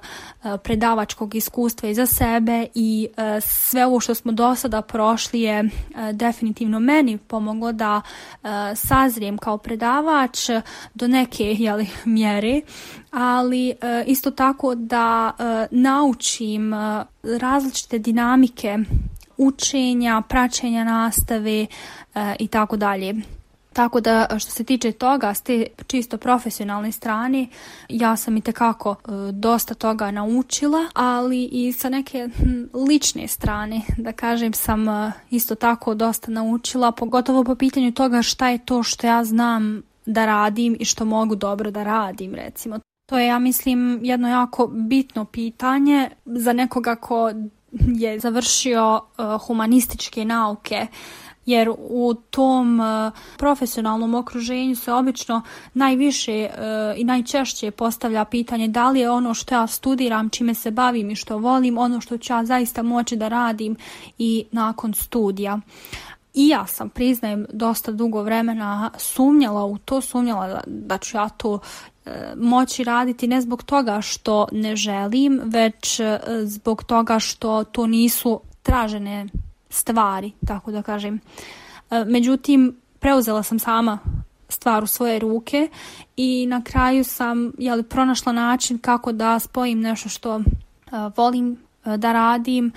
predavačkog 0.63 1.35
iskustva 1.35 1.89
iza 1.89 2.05
sebe 2.05 2.67
i 2.75 3.07
uh, 3.11 3.43
sve 3.43 3.85
ovo 3.85 3.99
što 3.99 4.15
smo 4.15 4.31
do 4.31 4.55
sada 4.55 4.81
prošli 4.81 5.41
je 5.41 5.69
definitivno 6.13 6.79
meni 6.79 7.17
pomoglo 7.17 7.71
da 7.71 8.01
sazrijem 8.75 9.37
kao 9.37 9.57
predavač 9.57 10.49
do 10.93 11.07
neke 11.07 11.43
jeli, 11.43 11.87
mjere 12.05 12.61
ali 13.11 13.69
e, 13.69 14.03
isto 14.07 14.31
tako 14.31 14.75
da 14.75 15.31
e, 15.39 15.67
naučim 15.71 16.73
e, 16.73 17.05
različite 17.23 17.99
dinamike 17.99 18.77
učenja, 19.37 20.21
praćenja 20.29 20.83
nastave 20.83 21.65
i 22.39 22.47
tako 22.47 22.77
dalje. 22.77 23.15
Tako 23.73 23.99
da 23.99 24.27
što 24.39 24.51
se 24.51 24.63
tiče 24.63 24.91
toga, 24.91 25.33
s 25.33 25.41
te 25.41 25.65
čisto 25.87 26.17
profesionalne 26.17 26.91
strane, 26.91 27.47
ja 27.89 28.15
sam 28.15 28.37
i 28.37 28.41
tekako 28.41 28.95
dosta 29.31 29.73
toga 29.73 30.11
naučila, 30.11 30.79
ali 30.93 31.43
i 31.43 31.71
sa 31.71 31.89
neke 31.89 32.29
hm, 32.37 32.77
lične 32.87 33.27
strane, 33.27 33.81
da 33.97 34.11
kažem, 34.11 34.53
sam 34.53 34.85
isto 35.29 35.55
tako 35.55 35.93
dosta 35.93 36.31
naučila, 36.31 36.91
pogotovo 36.91 37.43
po 37.43 37.55
pitanju 37.55 37.91
toga 37.91 38.21
šta 38.21 38.49
je 38.49 38.65
to 38.65 38.83
što 38.83 39.07
ja 39.07 39.23
znam 39.23 39.81
da 40.07 40.25
radim 40.25 40.77
i 40.79 40.85
što 40.85 41.05
mogu 41.05 41.35
dobro 41.35 41.71
da 41.71 41.83
radim, 41.83 42.35
recimo. 42.35 42.79
To 43.07 43.17
je, 43.17 43.27
ja 43.27 43.39
mislim, 43.39 43.99
jedno 44.03 44.29
jako 44.29 44.67
bitno 44.67 45.25
pitanje 45.25 46.09
za 46.25 46.53
nekoga 46.53 46.95
ko 46.95 47.31
je 47.71 48.19
završio 48.19 49.01
uh, 49.17 49.41
humanističke 49.47 50.25
nauke 50.25 50.87
jer 51.45 51.69
u 51.77 52.13
tom 52.29 52.79
uh, 52.79 53.13
profesionalnom 53.37 54.15
okruženju 54.15 54.75
se 54.75 54.93
obično 54.93 55.41
najviše 55.73 56.49
uh, 56.49 56.99
i 56.99 57.03
najčešće 57.03 57.71
postavlja 57.71 58.25
pitanje 58.25 58.67
da 58.67 58.89
li 58.89 58.99
je 58.99 59.09
ono 59.09 59.33
što 59.33 59.55
ja 59.55 59.67
studiram, 59.67 60.29
čime 60.29 60.53
se 60.53 60.71
bavim 60.71 61.09
i 61.09 61.15
što 61.15 61.37
volim, 61.37 61.77
ono 61.77 62.01
što 62.01 62.17
ću 62.17 62.33
ja 62.33 62.45
zaista 62.45 62.83
moći 62.83 63.15
da 63.15 63.27
radim 63.27 63.75
i 64.17 64.45
nakon 64.51 64.93
studija. 64.93 65.59
I 66.33 66.47
ja 66.47 66.67
sam, 66.67 66.89
priznajem, 66.89 67.45
dosta 67.53 67.91
dugo 67.91 68.21
vremena 68.21 68.91
sumnjala 68.97 69.65
u 69.65 69.77
to, 69.77 70.01
sumnjala 70.01 70.61
da, 70.67 70.97
ću 70.97 71.17
ja 71.17 71.29
to 71.29 71.59
E, 71.59 71.96
moći 72.35 72.83
raditi 72.83 73.27
ne 73.27 73.41
zbog 73.41 73.63
toga 73.63 74.01
što 74.01 74.47
ne 74.51 74.75
želim, 74.75 75.41
već 75.43 75.99
e, 75.99 76.19
zbog 76.43 76.83
toga 76.83 77.19
što 77.19 77.63
to 77.63 77.87
nisu 77.87 78.41
tražene 78.63 79.27
stvari, 79.69 80.31
tako 80.47 80.71
da 80.71 80.81
kažem. 80.81 81.19
E, 81.91 82.05
međutim, 82.05 82.75
preuzela 82.99 83.43
sam 83.43 83.59
sama 83.59 83.99
stvar 84.49 84.83
u 84.83 84.87
svoje 84.87 85.19
ruke 85.19 85.69
i 86.17 86.45
na 86.49 86.61
kraju 86.63 87.03
sam 87.03 87.51
jeli, 87.57 87.83
pronašla 87.83 88.31
način 88.31 88.77
kako 88.77 89.11
da 89.11 89.39
spojim 89.39 89.79
nešto 89.79 90.09
što 90.09 90.41
volim 91.17 91.57
da 91.97 92.11
radim 92.13 92.71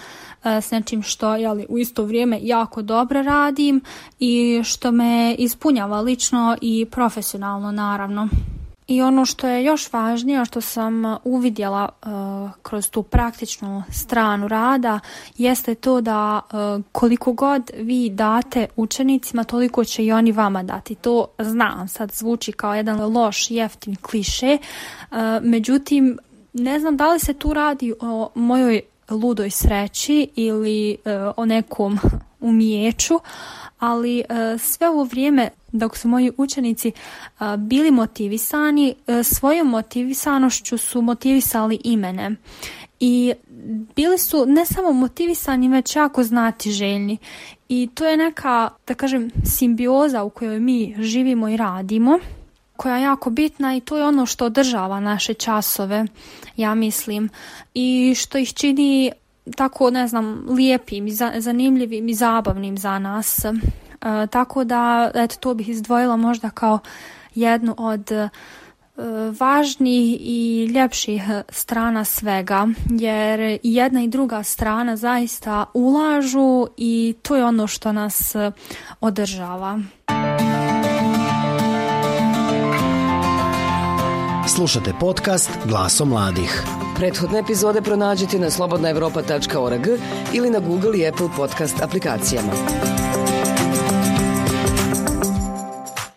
s 0.45 0.71
nečim 0.71 1.03
što 1.03 1.35
jeli, 1.35 1.67
u 1.69 1.79
isto 1.79 2.05
vrijeme 2.05 2.39
jako 2.43 2.83
dobro 2.83 3.23
radim 3.23 3.81
i 4.19 4.61
što 4.65 4.93
me 4.93 5.35
ispunjava 5.39 6.01
lično 6.01 6.57
i 6.61 6.87
profesionalno 6.91 7.73
naravno. 7.73 8.29
I 8.91 9.03
ono 9.03 9.25
što 9.25 9.49
je 9.49 9.65
još 9.65 9.93
važnije, 9.93 10.45
što 10.45 10.61
sam 10.61 11.03
uvidjela 11.25 11.89
uh, 11.89 12.11
kroz 12.63 12.91
tu 12.91 13.03
praktičnu 13.03 13.83
stranu 13.91 14.49
rada, 14.49 15.01
jeste 15.37 15.75
to 15.75 16.01
da 16.01 16.41
uh, 16.45 16.85
koliko 16.93 17.33
god 17.33 17.71
vi 17.77 18.11
date 18.11 18.67
učenicima, 18.77 19.45
toliko 19.45 19.85
će 19.85 20.05
i 20.05 20.13
oni 20.13 20.33
vama 20.33 20.63
dati. 20.63 20.95
To 20.95 21.27
znam, 21.39 21.89
sad 21.89 22.13
zvuči 22.13 22.53
kao 22.53 22.75
jedan 22.75 23.13
loš, 23.13 23.51
jeftin 23.51 23.97
kliše, 23.97 24.59
međutim, 25.43 26.19
ne 26.53 26.81
znam 26.81 26.97
da 26.97 27.13
li 27.13 27.19
se 27.19 27.35
tu 27.35 27.53
radi 27.53 27.95
o 28.01 28.31
mojoj 28.35 28.81
ludoj 29.11 29.51
sreći 29.51 30.29
ili 30.35 30.97
o 31.37 31.45
nekom 31.45 31.99
umijeću, 32.41 33.15
ali 33.79 34.25
uh, 34.29 34.61
sve 34.61 34.89
ovo 34.89 35.05
vrijeme 35.05 35.49
dok 35.73 35.97
su 35.97 36.09
moji 36.09 36.33
učenici 36.37 36.93
uh, 36.93 37.57
bili 37.57 37.91
motivisani, 37.91 38.95
uh, 39.07 39.27
svojom 39.27 39.69
motivisanošću 39.69 40.79
su 40.79 41.03
motivisali 41.03 41.81
imene. 41.85 42.37
I 43.01 43.33
bili 43.97 44.19
su 44.19 44.47
ne 44.47 44.67
samo 44.67 44.93
motivisani, 44.93 45.69
već 45.69 45.97
jako 45.97 46.23
znati 46.25 46.73
željni. 46.73 47.19
I 47.69 47.89
to 47.95 48.07
je 48.07 48.17
neka, 48.17 48.71
da 48.87 48.95
kažem, 48.95 49.31
simbioza 49.45 50.23
u 50.23 50.31
kojoj 50.31 50.61
mi 50.61 50.95
živimo 50.99 51.49
i 51.49 51.57
radimo 51.57 52.19
koja 52.81 52.97
je 52.97 53.03
jako 53.03 53.31
bitna 53.31 53.77
i 53.77 53.81
to 53.81 53.97
je 53.97 54.05
ono 54.05 54.27
što 54.27 54.45
održava 54.45 55.01
naše 55.01 55.35
časove, 55.35 56.07
ja 56.57 56.75
mislim, 56.75 57.29
i 57.75 58.15
što 58.17 58.39
ih 58.39 58.55
čini 58.55 59.13
tako, 59.57 59.91
ne 59.91 60.09
znam, 60.09 60.47
lijepim, 60.49 61.07
zanimljivim 61.39 62.09
i 62.09 62.15
zabavnim 62.15 62.79
za 62.79 62.99
nas. 62.99 63.45
E, 63.45 63.51
tako 64.31 64.65
da, 64.65 65.11
eto, 65.15 65.37
to 65.41 65.55
bih 65.55 65.69
izdvojila 65.69 66.17
možda 66.17 66.51
kao 66.51 66.79
jednu 67.35 67.75
od 67.79 68.11
važnijih 69.41 70.21
i 70.21 70.65
ljepših 70.75 71.23
strana 71.49 72.05
svega, 72.05 72.69
jer 72.91 73.41
i 73.41 73.61
jedna 73.63 74.03
i 74.03 74.09
druga 74.09 74.43
strana 74.43 74.97
zaista 74.97 75.65
ulažu 75.75 76.67
i 76.77 77.15
to 77.23 77.37
je 77.37 77.45
ono 77.45 77.67
što 77.67 77.93
nas 77.93 78.35
održava. 79.01 79.81
Slušate 84.49 84.93
podcast 85.01 85.51
Glaso 85.65 86.05
mladih. 86.05 86.80
Prethodne 87.01 87.39
epizode 87.39 87.83
pronađite 87.83 88.39
na 88.39 88.51
slobodnaevropa.org 88.51 89.87
ili 90.33 90.51
na 90.51 90.59
Google 90.59 90.99
i 90.99 91.07
Apple 91.07 91.29
podcast 91.37 91.83
aplikacijama. 91.83 92.53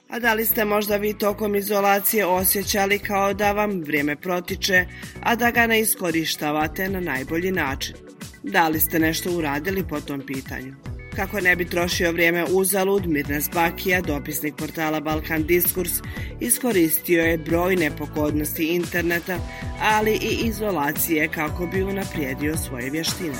A 0.09 0.19
da 0.19 0.33
li 0.33 0.45
ste 0.45 0.65
možda 0.65 0.95
vi 0.95 1.17
tokom 1.17 1.55
izolacije 1.55 2.25
osjećali 2.25 2.99
kao 2.99 3.33
da 3.33 3.51
vam 3.51 3.81
vrijeme 3.81 4.15
protiče, 4.15 4.85
a 5.23 5.35
da 5.35 5.51
ga 5.51 5.67
ne 5.67 5.79
iskorištavate 5.79 6.89
na 6.89 6.99
najbolji 6.99 7.51
način? 7.51 7.95
Da 8.43 8.67
li 8.67 8.79
ste 8.79 8.99
nešto 8.99 9.31
uradili 9.31 9.87
po 9.89 10.01
tom 10.01 10.21
pitanju? 10.21 10.75
Kako 11.15 11.39
ne 11.39 11.55
bi 11.55 11.65
trošio 11.65 12.11
vrijeme 12.11 12.45
uzalud, 12.49 13.07
Mirnes 13.07 13.49
Bakija, 13.53 14.01
dopisnik 14.01 14.55
portala 14.55 14.99
Balkan 14.99 15.43
Diskurs, 15.43 15.91
iskoristio 16.39 17.23
je 17.23 17.37
brojne 17.37 17.91
pogodnosti 17.97 18.63
interneta, 18.63 19.37
ali 19.81 20.11
i 20.11 20.47
izolacije 20.47 21.27
kako 21.27 21.67
bi 21.67 21.83
unaprijedio 21.83 22.57
svoje 22.57 22.89
vještine. 22.89 23.33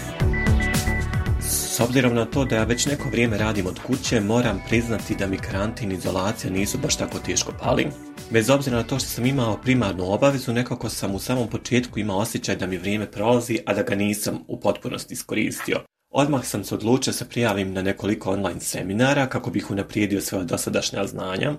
S 1.42 1.80
obzirom 1.80 2.16
na 2.16 2.26
to 2.26 2.46
da 2.46 2.56
ja 2.56 2.64
već 2.64 2.86
neko 2.86 3.10
vrijeme 3.10 3.38
radim 3.38 3.68
od 3.68 3.80
kuće, 3.80 4.20
moram 4.22 4.64
priznati 4.68 5.16
da 5.16 5.28
mi 5.28 5.38
karantin 5.38 5.92
i 5.92 5.96
izolacija 5.96 6.52
nisu 6.52 6.78
baš 6.78 6.98
tako 6.98 7.20
teško 7.20 7.52
pali. 7.64 7.88
Bez 8.30 8.50
obzira 8.50 8.78
na 8.78 8.84
to 8.84 9.00
što 9.00 9.08
sam 9.08 9.26
imao 9.26 9.58
primarnu 9.58 10.12
obavezu, 10.12 10.54
nekako 10.54 10.90
sam 10.90 11.16
u 11.16 11.20
samom 11.20 11.50
početku 11.50 12.00
imao 12.00 12.18
osjećaj 12.18 12.56
da 12.56 12.68
mi 12.68 12.78
vrijeme 12.78 13.12
prolazi, 13.12 13.60
a 13.66 13.74
da 13.74 13.84
ga 13.84 13.96
nisam 13.96 14.40
u 14.48 14.60
potpunosti 14.60 15.14
iskoristio. 15.14 15.93
Odmah 16.16 16.46
sam 16.46 16.64
se 16.64 16.76
odlučio 16.76 17.14
se 17.14 17.30
prijavim 17.30 17.74
na 17.74 17.82
nekoliko 17.82 18.32
online 18.32 18.60
seminara 18.60 19.30
kako 19.30 19.52
bih 19.52 19.72
unaprijedio 19.72 20.22
svoje 20.22 20.46
dosadašnja 20.46 21.08
znanja. 21.08 21.54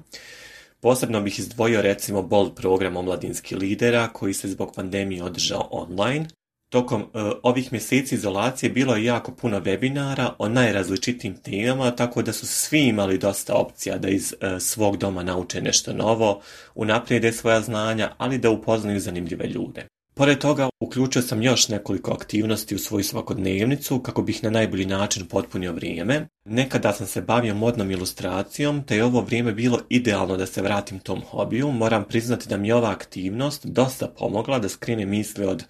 Posebno 0.81 1.21
bih 1.21 1.39
izdvojio 1.39 1.83
recimo 1.83 2.23
BOLD 2.23 2.55
program 2.55 2.97
omladinskih 2.97 3.59
lidera 3.59 4.09
koji 4.13 4.35
se 4.35 4.49
zbog 4.49 4.73
pandemije 4.75 5.25
održao 5.25 5.69
online. 5.71 6.27
Tokom 6.69 7.03
e, 7.03 7.07
ovih 7.43 7.73
mjeseci 7.73 8.15
izolacije 8.15 8.71
bilo 8.71 8.97
je 8.97 9.05
jako 9.05 9.33
puno 9.33 9.61
webinara 9.61 10.31
o 10.39 10.49
najrazličitijim 10.49 11.37
temama, 11.37 11.91
tako 11.91 12.23
da 12.23 12.33
su 12.33 12.47
svi 12.47 12.81
imali 12.81 13.19
dosta 13.19 13.55
opcija 13.55 13.99
da 13.99 14.09
iz 14.09 14.33
e, 14.33 14.61
svog 14.61 14.97
doma 14.97 15.23
nauče 15.23 15.61
nešto 15.61 15.93
novo, 15.93 16.41
unaprijede 16.75 17.33
svoja 17.33 17.61
znanja, 17.61 18.13
ali 18.19 18.39
da 18.39 18.51
upoznaju 18.51 19.01
zanimljive 19.01 19.47
ljude. 19.47 19.87
Pored 20.17 20.39
toga, 20.39 20.69
uključio 20.81 21.23
sam 21.23 21.43
još 21.43 21.69
nekoliko 21.69 22.13
aktivnosti 22.13 22.75
u 22.75 22.79
svoju 22.79 23.05
svakodnevnicu 23.05 23.99
kako 23.99 24.23
bih 24.23 24.45
na 24.45 24.51
najbolji 24.51 24.87
način 24.87 25.27
potpunio 25.27 25.73
vrijeme. 25.73 26.29
Nekada 26.45 26.93
sam 26.93 27.07
se 27.07 27.21
bavio 27.21 27.55
modnom 27.55 27.91
ilustracijom, 27.91 28.83
te 28.83 28.97
je 28.97 29.05
ovo 29.05 29.21
vrijeme 29.21 29.53
bilo 29.53 29.81
idealno 29.89 30.37
da 30.37 30.47
se 30.47 30.63
vratim 30.63 30.99
tom 30.99 31.21
hobiju. 31.21 31.73
Moram 31.73 32.05
priznati 32.05 32.49
da 32.49 32.57
mi 32.57 32.69
je 32.69 32.75
ova 32.75 32.91
aktivnost 32.91 33.67
dosta 33.67 34.09
pomogla 34.19 34.59
da 34.59 34.69
skrine 34.69 35.07
misli 35.07 35.47
od 35.47 35.65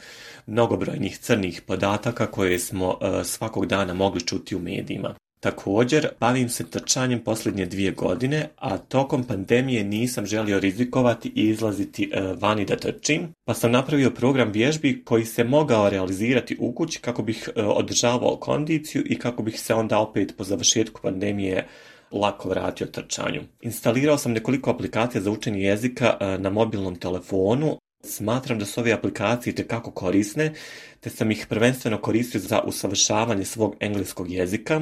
mnogobrojnih 0.47 1.19
crnih 1.19 1.63
podataka 1.67 2.27
koje 2.27 2.59
smo 2.59 2.99
e, 3.01 3.25
svakog 3.25 3.67
dana 3.67 3.95
mogli 3.95 4.21
čuti 4.27 4.57
u 4.57 4.59
medijima. 4.59 5.15
Također, 5.45 6.09
bavim 6.21 6.49
se 6.49 6.71
trčanjem 6.71 7.21
posljednje 7.21 7.67
dvije 7.67 7.91
godine, 7.91 8.49
a 8.57 8.79
tokom 8.79 9.25
pandemije 9.25 9.85
nisam 9.85 10.27
želio 10.27 10.61
rizikovati 10.61 11.33
i 11.35 11.49
izlaziti 11.49 12.11
e, 12.13 12.21
vani 12.41 12.65
da 12.65 12.77
trčim, 12.77 13.35
pa 13.45 13.55
sam 13.55 13.73
napravio 13.73 14.11
program 14.11 14.53
vježbi 14.53 15.03
koji 15.05 15.25
se 15.25 15.45
mogao 15.45 15.89
realizirati 15.91 16.57
u 16.61 16.73
kući 16.73 17.01
kako 17.01 17.23
bih 17.23 17.49
e, 17.57 17.63
održavao 17.63 18.37
kondiciju 18.37 19.03
i 19.07 19.19
kako 19.19 19.43
bih 19.43 19.61
se 19.61 19.75
onda 19.75 19.99
opet 19.99 20.35
po 20.39 20.45
završetku 20.45 21.01
pandemije 21.03 21.67
lako 22.13 22.49
vratio 22.49 22.87
trčanju. 22.87 23.41
Instalirao 23.61 24.19
sam 24.19 24.33
nekoliko 24.33 24.71
aplikacija 24.71 25.21
za 25.21 25.31
učenje 25.31 25.61
jezika 25.61 26.17
e, 26.21 26.39
na 26.39 26.51
mobilnom 26.51 26.97
telefonu, 26.97 27.79
Smatram 28.05 28.59
da 28.59 28.65
su 28.65 28.81
ove 28.81 28.93
aplikacije 28.93 29.55
tekako 29.55 29.91
korisne, 29.91 30.53
te 31.01 31.11
sam 31.11 31.31
ih 31.31 31.47
prvenstveno 31.49 31.99
koristio 32.01 32.41
za 32.41 32.61
usavršavanje 32.61 33.45
svog 33.45 33.77
engleskog 33.81 34.31
jezika. 34.31 34.81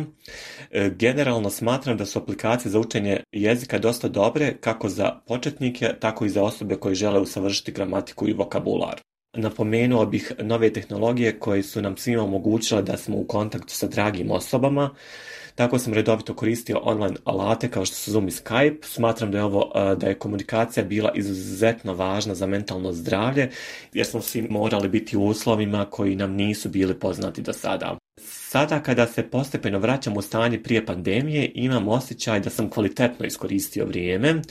E, 0.71 0.91
generalno 0.99 1.51
smatram 1.51 1.97
da 1.97 2.07
su 2.07 2.19
aplikacije 2.19 2.73
za 2.73 2.81
učenje 2.81 3.21
jezika 3.33 3.79
dosta 3.79 4.09
dobre 4.09 4.57
kako 4.61 4.89
za 4.89 5.21
početnike, 5.27 5.95
tako 6.01 6.25
i 6.25 6.29
za 6.29 6.43
osobe 6.43 6.77
koje 6.77 6.95
žele 6.95 7.21
usavršiti 7.21 7.73
gramatiku 7.73 8.29
i 8.29 8.33
vokabular. 8.33 9.01
Napomenuo 9.37 10.07
bih 10.07 10.33
nove 10.39 10.73
tehnologije 10.73 11.39
koje 11.39 11.63
su 11.63 11.83
nam 11.83 11.97
svima 11.97 12.23
omogućile 12.23 12.83
da 12.83 12.97
smo 12.97 13.17
u 13.17 13.27
kontaktu 13.27 13.75
sa 13.75 13.87
dragim 13.87 14.31
osobama, 14.31 14.91
tako 15.55 15.79
sam 15.79 15.95
redovito 15.95 16.35
koristio 16.35 16.81
online 16.83 17.17
alate 17.25 17.71
kao 17.71 17.85
što 17.85 17.97
su 17.97 18.11
Zoom 18.11 18.29
i 18.29 18.31
Skype. 18.31 18.85
Smatram 18.85 19.31
da 19.31 19.39
je 19.39 19.45
ovo 19.45 19.73
da 19.97 20.07
je 20.07 20.19
komunikacija 20.19 20.85
bila 20.85 21.13
izuzetno 21.15 21.95
važna 21.95 22.35
za 22.35 22.47
mentalno 22.47 22.93
zdravlje 22.93 23.51
jer 23.93 24.07
smo 24.07 24.21
svi 24.21 24.43
morali 24.43 24.89
biti 24.89 25.17
u 25.17 25.25
uslovima 25.25 25.87
koji 25.91 26.17
nam 26.17 26.33
nisu 26.33 26.69
bili 26.69 26.99
poznati 26.99 27.43
do 27.43 27.53
sada. 27.53 27.97
Sada 28.21 28.81
kada 28.83 29.07
se 29.07 29.23
postepeno 29.23 29.79
vraćam 29.79 30.17
u 30.17 30.23
stanje 30.23 30.63
prije 30.63 30.87
pandemije, 30.87 31.53
imam 31.55 31.89
osjećaj 31.89 32.41
da 32.41 32.51
sam 32.51 32.71
kvalitetno 32.71 33.27
iskoristio 33.27 33.87
vrijeme. 33.87 34.43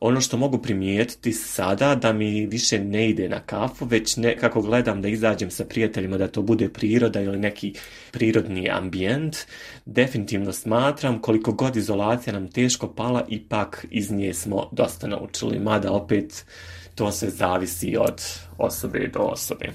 Ono 0.00 0.20
što 0.20 0.36
mogu 0.36 0.58
primijetiti 0.58 1.32
sada 1.32 1.94
da 1.94 2.12
mi 2.12 2.46
više 2.46 2.78
ne 2.78 3.10
ide 3.10 3.28
na 3.28 3.40
kafu, 3.40 3.84
već 3.84 4.16
nekako 4.16 4.62
gledam 4.62 5.02
da 5.02 5.08
izađem 5.08 5.50
sa 5.50 5.64
prijateljima 5.64 6.18
da 6.18 6.28
to 6.28 6.42
bude 6.42 6.68
priroda 6.68 7.20
ili 7.20 7.38
neki 7.38 7.74
prirodni 8.10 8.70
ambijent. 8.70 9.36
Definitivno 9.84 10.52
smatram 10.52 11.20
koliko 11.20 11.52
god 11.52 11.76
izolacija 11.76 12.32
nam 12.32 12.48
teško 12.48 12.88
pala, 12.94 13.24
ipak 13.28 13.86
iz 13.90 14.10
nje 14.10 14.34
smo 14.34 14.68
dosta 14.72 15.06
naučili, 15.06 15.58
mada 15.58 15.92
opet 15.92 16.44
to 16.94 17.12
se 17.12 17.30
zavisi 17.30 17.96
od 17.96 18.22
osobe 18.58 19.10
do 19.12 19.20
osobe. 19.20 19.72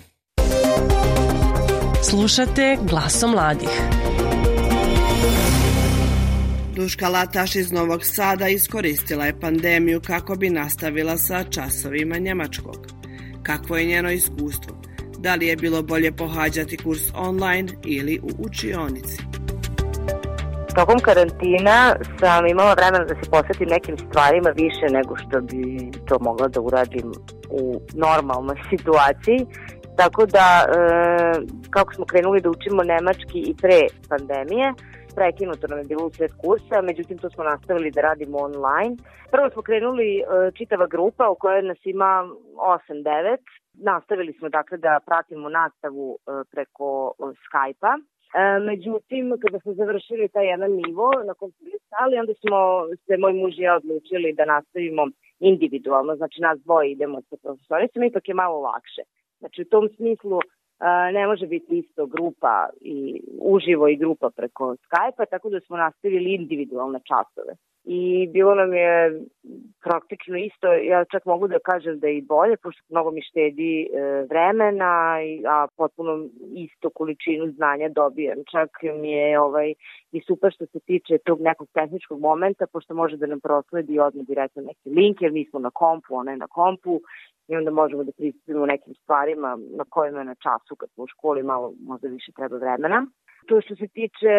Slušate 2.09 2.77
glasom 2.89 3.31
mladih. 3.31 3.81
Duška 6.75 7.09
Lataš 7.09 7.55
iz 7.55 7.71
Novog 7.71 8.05
Sada 8.05 8.47
iskoristila 8.47 9.25
je 9.25 9.39
pandemiju 9.39 10.01
kako 10.07 10.35
bi 10.35 10.49
nastavila 10.49 11.17
sa 11.17 11.43
časovima 11.43 12.17
njemačkog. 12.17 12.87
Kakvo 13.43 13.77
je 13.77 13.85
njeno 13.85 14.11
iskustvo? 14.11 14.81
Da 15.17 15.35
li 15.35 15.47
je 15.47 15.55
bilo 15.55 15.83
bolje 15.83 16.11
pohađati 16.11 16.77
kurs 16.77 17.01
online 17.15 17.73
ili 17.85 18.19
u 18.23 18.45
učionici? 18.45 19.17
Tokom 20.75 20.99
karantina 20.99 21.95
sam 22.19 22.47
imala 22.47 22.73
vremena 22.73 23.05
da 23.05 23.15
se 23.15 23.29
posvetim 23.31 23.67
nekim 23.69 23.97
stvarima 23.97 24.49
više 24.49 24.93
nego 24.93 25.15
što 25.17 25.41
bi 25.41 25.91
to 26.07 26.19
mogla 26.19 26.47
da 26.47 26.61
uradim 26.61 27.11
u 27.49 27.81
normalnoj 27.93 28.55
situaciji 28.77 29.47
Tako 29.97 30.25
da, 30.25 30.47
e, 30.67 30.75
kako 31.69 31.93
smo 31.93 32.05
krenuli 32.05 32.41
da 32.41 32.49
učimo 32.49 32.83
nemački 32.83 33.39
i 33.39 33.55
pre 33.61 33.79
pandemije, 34.09 34.73
prekinuto 35.15 35.67
nam 35.67 35.79
je 35.79 35.85
bilo 35.91 36.05
u 36.05 36.11
kursa, 36.41 36.81
međutim 36.81 37.17
to 37.17 37.29
smo 37.29 37.43
nastavili 37.43 37.91
da 37.91 38.01
radimo 38.01 38.37
online. 38.37 38.95
Prvo 39.31 39.49
smo 39.49 39.61
krenuli 39.61 40.09
e, 40.17 40.23
čitava 40.57 40.87
grupa 40.87 41.29
u 41.29 41.35
kojoj 41.35 41.61
nas 41.61 41.77
ima 41.83 42.27
8-9. 42.89 43.37
Nastavili 43.73 44.33
smo 44.33 44.49
dakle 44.49 44.77
da 44.77 44.99
pratimo 45.05 45.49
nastavu 45.49 46.17
e, 46.17 46.31
preko 46.51 47.13
Skype-a. 47.43 47.95
Međutim, 48.69 49.25
kada 49.41 49.59
smo 49.59 49.73
završili 49.73 50.29
taj 50.29 50.47
jedan 50.47 50.71
nivo 50.71 51.11
na 51.27 51.33
kom 51.33 51.51
smo 51.51 51.67
stali, 51.87 52.17
onda 52.17 52.33
smo 52.33 52.57
se 53.05 53.17
moj 53.17 53.33
muž 53.33 53.53
i 53.59 53.61
ja 53.61 53.75
odlučili 53.75 54.33
da 54.33 54.45
nastavimo 54.45 55.03
individualno, 55.39 56.15
znači 56.15 56.41
nas 56.41 56.59
dvoje 56.59 56.91
idemo 56.91 57.21
sa 57.21 57.35
profesoricama, 57.43 58.05
ipak 58.05 58.27
je 58.27 58.33
malo 58.33 58.57
lakše. 58.59 59.01
Znači 59.43 59.61
u 59.61 59.65
tom 59.65 59.89
smislu 59.95 60.39
ne 61.13 61.27
može 61.27 61.47
biti 61.47 61.77
isto 61.77 62.05
grupa 62.05 62.69
i 62.81 63.21
uživo 63.41 63.87
i 63.87 63.95
grupa 63.95 64.29
preko 64.29 64.75
Skype-a, 64.75 65.25
tako 65.25 65.49
da 65.49 65.59
smo 65.59 65.77
nastavili 65.77 66.33
individualne 66.33 66.99
časove. 66.99 67.53
I 67.85 68.29
bilo 68.33 68.55
nam 68.55 68.73
je 68.73 69.21
praktično 69.83 70.37
isto, 70.37 70.73
ja 70.73 71.05
čak 71.05 71.25
mogu 71.25 71.47
da 71.47 71.59
kažem 71.59 71.99
da 71.99 72.07
je 72.07 72.17
i 72.17 72.21
bolje, 72.21 72.57
pošto 72.57 72.83
mnogo 72.89 73.11
mi 73.11 73.21
štedi 73.21 73.81
e, 73.81 73.87
vremena, 74.29 75.17
a 75.47 75.67
potpuno 75.77 76.25
isto 76.55 76.89
količinu 76.89 77.51
znanja 77.51 77.89
dobijem. 77.89 78.37
Čak 78.51 78.69
mi 79.01 79.11
je 79.11 79.39
ovaj, 79.39 79.73
i 80.11 80.21
super 80.27 80.51
što 80.53 80.65
se 80.65 80.79
tiče 80.79 81.17
tog 81.25 81.41
nekog 81.41 81.67
tehničkog 81.73 82.19
momenta, 82.19 82.67
pošto 82.73 82.93
može 82.93 83.17
da 83.17 83.25
nam 83.25 83.39
prosledi 83.39 83.99
odmah 83.99 84.25
direktno 84.25 84.61
neki 84.61 84.89
link, 84.89 85.21
jer 85.21 85.31
mi 85.31 85.45
smo 85.49 85.59
na 85.59 85.69
kompu, 85.69 86.15
ona 86.15 86.31
je 86.31 86.37
na 86.37 86.47
kompu 86.47 87.01
i 87.47 87.55
onda 87.55 87.71
možemo 87.71 88.03
da 88.03 88.11
pristupimo 88.11 88.65
nekim 88.65 88.93
stvarima 88.95 89.57
na 89.77 89.83
kojima 89.89 90.23
na 90.23 90.35
času 90.35 90.75
kad 90.75 90.89
smo 90.89 91.03
u 91.03 91.07
školi 91.07 91.43
malo 91.43 91.73
možda 91.79 92.07
više 92.07 92.31
treba 92.31 92.57
vremena. 92.57 93.07
To 93.47 93.61
što 93.61 93.75
se 93.75 93.87
tiče 93.87 94.33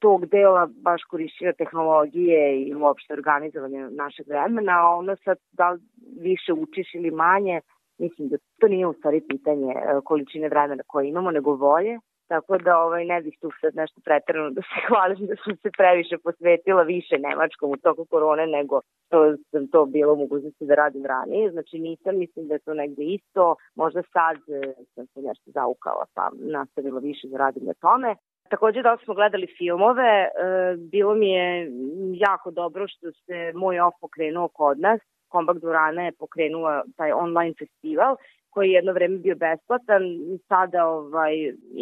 tog 0.00 0.26
dela 0.26 0.68
baš 0.82 1.02
korišćenja 1.04 1.52
tehnologije 1.52 2.62
i 2.62 2.74
uopšte 2.74 3.12
organizovanja 3.12 3.88
našeg 3.90 4.26
vremena, 4.28 4.90
ono 4.90 5.16
sad 5.16 5.38
da 5.52 5.76
više 6.20 6.52
učiš 6.52 6.94
ili 6.94 7.10
manje, 7.10 7.60
mislim 7.98 8.28
da 8.28 8.36
to 8.60 8.68
nije 8.68 8.86
u 8.86 8.92
stvari 8.92 9.20
pitanje 9.28 9.72
e, 9.72 10.00
količine 10.04 10.48
vremena 10.48 10.82
koje 10.86 11.08
imamo, 11.08 11.30
nego 11.30 11.54
volje. 11.54 11.98
Tako 12.28 12.58
da 12.58 12.78
ovaj, 12.78 13.04
ne 13.04 13.22
bih 13.22 13.38
tu 13.40 13.50
sad 13.60 13.74
nešto 13.74 14.00
pretrano 14.04 14.50
da 14.50 14.62
se 14.62 14.76
hvalim 14.88 15.26
da 15.26 15.34
sam 15.44 15.56
se 15.56 15.70
previše 15.78 16.18
posvetila 16.18 16.82
više 16.82 17.18
Nemačkom 17.18 17.70
u 17.70 17.76
toku 17.76 18.04
korone 18.04 18.46
nego 18.46 18.80
što 19.06 19.36
sam 19.50 19.68
to 19.68 19.86
bilo 19.86 20.12
u 20.12 20.16
mogućnosti 20.16 20.66
da 20.66 20.74
radim 20.74 21.06
ranije. 21.06 21.50
Znači 21.50 21.78
nisam, 21.78 22.18
mislim 22.18 22.48
da 22.48 22.54
je 22.54 22.64
to 22.66 22.74
negde 22.74 23.02
isto. 23.04 23.56
Možda 23.74 24.02
sad 24.12 24.36
e, 24.36 24.74
sam 24.94 25.06
se 25.06 25.20
nešto 25.22 25.50
zaukala 25.50 26.04
pa 26.14 26.30
nastavila 26.34 27.00
više 27.00 27.28
da 27.28 27.36
radim 27.36 27.64
na 27.64 27.74
tome. 27.74 28.14
Takođe 28.50 28.82
da 28.82 28.96
smo 29.04 29.14
gledali 29.14 29.54
filmove, 29.58 30.12
e, 30.24 30.28
bilo 30.76 31.14
mi 31.14 31.30
je 31.30 31.70
jako 32.14 32.50
dobro 32.50 32.88
što 32.88 33.12
se 33.12 33.52
moj 33.54 33.80
off 33.80 33.96
pokrenuo 34.00 34.48
kod 34.48 34.80
nas. 34.80 35.00
Kombak 35.28 35.58
Durana 35.58 36.02
je 36.04 36.12
pokrenula 36.12 36.84
taj 36.96 37.12
online 37.12 37.54
festival 37.58 38.16
koji 38.50 38.68
je 38.68 38.78
jedno 38.78 38.92
vreme 38.92 39.16
bio 39.18 39.36
besplatan, 39.36 40.02
sada 40.48 40.80
ovaj, 40.86 41.34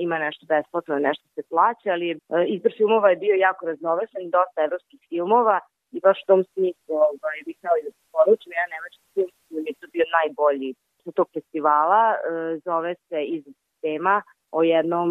ima 0.05 0.19
nešto 0.19 0.47
besplatno, 0.47 0.99
nešto 0.99 1.27
se 1.35 1.43
plaća, 1.51 1.89
ali 1.97 2.09
e, 2.11 2.17
izbor 2.55 2.73
filmova 2.77 3.09
je 3.11 3.23
bio 3.25 3.35
jako 3.35 3.67
raznovesan, 3.67 4.23
dosta 4.37 4.59
evropskih 4.67 5.01
filmova 5.09 5.57
i 5.93 6.01
baš 6.01 6.19
u 6.23 6.27
tom 6.31 6.45
smislu 6.53 6.95
ovaj, 7.11 7.39
bih 7.47 7.57
i 7.81 7.85
da 7.87 7.91
se 7.97 8.03
poručim, 8.15 8.53
jedan 8.53 8.71
nemački 8.75 9.05
film 9.15 9.31
koji 9.49 9.65
je 9.69 9.81
to 9.81 9.87
bio 9.95 10.07
najbolji 10.19 10.71
tog 11.19 11.29
festivala, 11.37 12.05
e, 12.15 12.19
zove 12.67 12.95
se 13.09 13.19
Iz 13.37 13.45
sistema, 13.45 14.23
o 14.59 14.63
jednom 14.63 15.09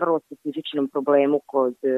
vrlo 0.00 0.18
specifičnom 0.26 0.88
problemu 0.88 1.40
kod 1.46 1.76
uh, 1.82 1.90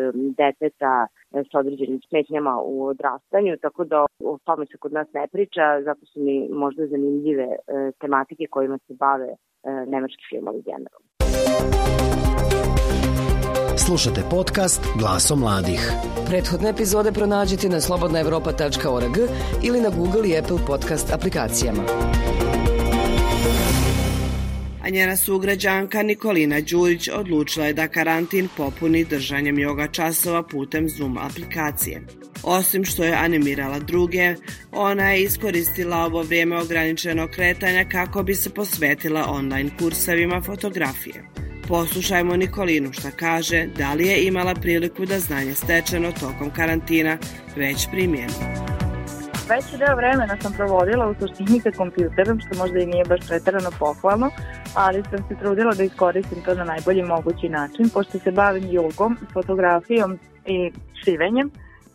deteta 0.43 0.95
uh, 1.07 1.43
sa 1.53 1.59
određenim 1.59 2.01
smetnjama 2.09 2.55
u 2.65 2.87
odrastanju, 2.87 3.57
tako 3.63 3.85
da 3.85 3.99
o 4.25 4.39
tome 4.45 4.67
se 4.67 4.77
kod 4.79 4.93
nas 4.93 5.09
ne 5.15 5.29
priča, 5.33 5.83
zato 5.85 6.07
su 6.07 6.21
mi 6.21 6.49
možda 6.49 6.87
zanimljive 6.87 7.47
uh, 7.47 7.95
tematike 8.01 8.47
kojima 8.51 8.79
se 8.87 8.95
bave 8.95 9.31
nemački 9.87 10.23
filmovi 10.31 10.63
generalno. 10.63 11.09
Slušate 13.87 14.21
podcast 14.31 14.83
Glaso 14.99 15.37
mladih. 15.37 15.93
Prethodne 16.29 16.71
epizode 16.71 17.13
pronađite 17.13 17.69
na 17.69 17.81
slobodnaevropa.org 17.81 19.17
ili 19.69 19.81
na 19.81 19.91
Google 19.99 20.25
i 20.29 20.39
Apple 20.39 20.61
podcast 20.67 21.13
aplikacijama 21.13 21.83
a 24.83 24.89
njena 24.89 25.17
sugrađanka 25.17 26.03
Nikolina 26.03 26.61
Đurić 26.61 27.09
odlučila 27.09 27.67
je 27.67 27.73
da 27.73 27.89
karantin 27.89 28.49
popuni 28.57 29.05
držanjem 29.05 29.59
joga 29.59 29.87
časova 29.87 30.43
putem 30.43 30.89
Zoom 30.89 31.19
aplikacije. 31.19 32.03
Osim 32.43 32.85
što 32.85 33.05
je 33.05 33.15
animirala 33.15 33.79
druge, 33.79 34.35
ona 34.73 35.11
je 35.11 35.23
iskoristila 35.23 35.97
ovo 35.97 36.23
vrijeme 36.23 36.57
ograničenog 36.57 37.31
kretanja 37.31 37.85
kako 37.93 38.23
bi 38.23 38.35
se 38.35 38.51
posvetila 38.51 39.27
online 39.29 39.71
kursevima 39.79 40.43
fotografije. 40.43 41.25
Poslušajmo 41.69 42.37
Nikolinu 42.37 42.93
šta 42.93 43.11
kaže, 43.11 43.67
da 43.79 43.95
li 43.95 44.07
je 44.07 44.25
imala 44.25 44.55
priliku 44.55 45.07
da 45.07 45.19
znanje 45.19 45.55
stečeno 45.55 46.13
tokom 46.13 46.51
karantina 46.51 47.19
već 47.57 47.87
primjeni 47.93 48.70
veći 49.53 49.75
deo 49.83 49.95
vremena 50.01 50.35
sam 50.43 50.53
provodila 50.59 51.05
u 51.11 51.15
suštini 51.21 51.59
sa 51.65 51.71
kompjuterom, 51.81 52.37
što 52.43 52.53
možda 52.63 52.79
i 52.81 52.91
nije 52.93 53.05
baš 53.13 53.23
pretarano 53.29 53.71
pohvalno, 53.83 54.29
ali 54.85 54.99
sam 55.11 55.21
se 55.29 55.35
trudila 55.41 55.73
da 55.79 55.83
iskoristim 55.85 56.41
to 56.45 56.53
na 56.61 56.65
najbolji 56.73 57.03
mogući 57.15 57.49
način, 57.59 57.85
pošto 57.95 58.15
se 58.25 58.31
bavim 58.43 58.67
jogom, 58.79 59.13
fotografijom 59.35 60.11
i 60.55 60.59
šivenjem. 61.01 61.49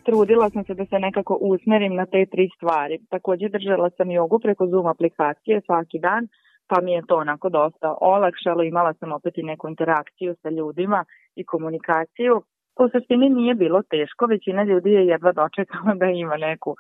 Trudila 0.07 0.47
sam 0.53 0.63
se 0.67 0.73
da 0.79 0.85
se 0.85 0.97
nekako 1.07 1.33
usmerim 1.51 1.93
na 2.01 2.05
te 2.13 2.21
tri 2.33 2.45
stvari. 2.55 2.95
Takođe 3.13 3.47
držala 3.55 3.89
sam 3.97 4.11
jogu 4.11 4.37
preko 4.45 4.63
Zoom 4.71 4.87
aplikacije 4.93 5.61
svaki 5.67 5.99
dan, 6.07 6.23
pa 6.69 6.77
mi 6.81 6.91
je 6.91 7.07
to 7.07 7.15
onako 7.25 7.47
dosta 7.49 7.87
olakšalo, 8.13 8.63
imala 8.63 8.93
sam 8.99 9.11
opet 9.17 9.33
i 9.37 9.47
neku 9.51 9.65
interakciju 9.67 10.35
sa 10.41 10.49
ljudima 10.49 11.05
i 11.35 11.41
komunikaciju. 11.51 12.33
U 12.81 12.89
suštini 12.91 13.29
nije 13.29 13.53
bilo 13.55 13.81
teško, 13.93 14.25
većina 14.25 14.63
ljudi 14.63 14.91
je 14.91 15.07
jedva 15.07 15.31
dočekala 15.31 15.93
da 16.01 16.05
ima 16.05 16.37
neku 16.37 16.75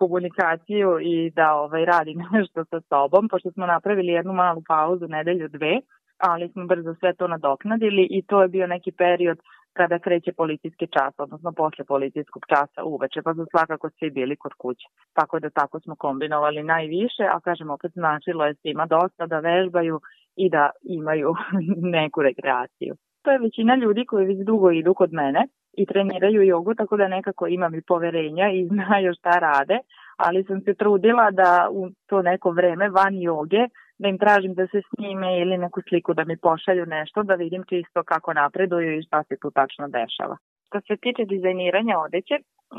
komunikaciju 0.00 0.90
i 1.00 1.30
da 1.30 1.54
ovaj, 1.54 1.84
radi 1.84 2.12
nešto 2.32 2.64
sa 2.70 2.80
sobom, 2.88 3.28
pošto 3.28 3.50
smo 3.52 3.66
napravili 3.66 4.12
jednu 4.18 4.32
malu 4.32 4.62
pauzu, 4.68 5.06
nedelju, 5.08 5.48
dve, 5.48 5.74
ali 6.18 6.48
smo 6.48 6.66
brzo 6.66 6.94
sve 7.00 7.14
to 7.14 7.28
nadoknadili 7.28 8.04
i 8.10 8.22
to 8.28 8.42
je 8.42 8.48
bio 8.48 8.66
neki 8.66 8.92
period 8.92 9.38
kada 9.78 9.98
kreće 9.98 10.32
policijski 10.32 10.86
čas, 10.86 11.12
odnosno 11.18 11.52
posle 11.52 11.84
policijskog 11.84 12.42
časa 12.52 12.80
uveče, 12.84 13.22
pa 13.22 13.34
su 13.34 13.46
svakako 13.50 13.90
svi 13.90 14.10
bili 14.10 14.36
kod 14.36 14.52
kuće. 14.62 14.86
Tako 15.12 15.40
da 15.40 15.50
tako 15.50 15.80
smo 15.80 15.94
kombinovali 15.96 16.62
najviše, 16.62 17.24
a 17.34 17.40
kažem 17.40 17.70
opet 17.70 17.92
značilo 17.92 18.46
je 18.46 18.54
svima 18.54 18.86
dosta 18.86 19.26
da 19.26 19.38
vežbaju 19.38 20.00
i 20.36 20.50
da 20.50 20.70
imaju 20.82 21.30
neku 21.96 22.22
rekreaciju. 22.22 22.94
To 23.22 23.30
je 23.30 23.38
većina 23.38 23.74
ljudi 23.74 24.04
koji 24.04 24.26
već 24.26 24.38
dugo 24.46 24.70
idu 24.70 24.94
kod 24.94 25.12
mene 25.12 25.40
i 25.80 25.86
treniraju 25.86 26.42
jogu, 26.42 26.74
tako 26.74 26.96
da 26.96 27.08
nekako 27.08 27.46
imam 27.46 27.74
i 27.74 27.82
poverenja 27.82 28.46
i 28.52 28.66
znaju 28.72 29.14
šta 29.18 29.38
rade, 29.38 29.78
ali 30.16 30.44
sam 30.44 30.60
se 30.60 30.74
trudila 30.74 31.30
da 31.30 31.68
u 31.70 31.88
to 32.06 32.22
neko 32.22 32.50
vreme 32.50 32.88
van 32.88 33.14
joge, 33.14 33.62
da 33.98 34.08
im 34.08 34.18
tražim 34.18 34.54
da 34.54 34.66
se 34.66 34.80
snime 34.88 35.40
ili 35.40 35.58
neku 35.58 35.80
sliku 35.88 36.14
da 36.14 36.24
mi 36.24 36.36
pošalju 36.36 36.86
nešto, 36.86 37.22
da 37.22 37.34
vidim 37.34 37.62
čisto 37.68 38.02
kako 38.02 38.32
napreduju 38.32 38.98
i 38.98 39.02
šta 39.02 39.22
se 39.22 39.36
tu 39.42 39.50
tačno 39.50 39.88
dešava. 39.88 40.36
Što 40.66 40.80
se 40.80 40.96
tiče 40.96 41.24
dizajniranja 41.24 41.98
odeće 42.06 42.36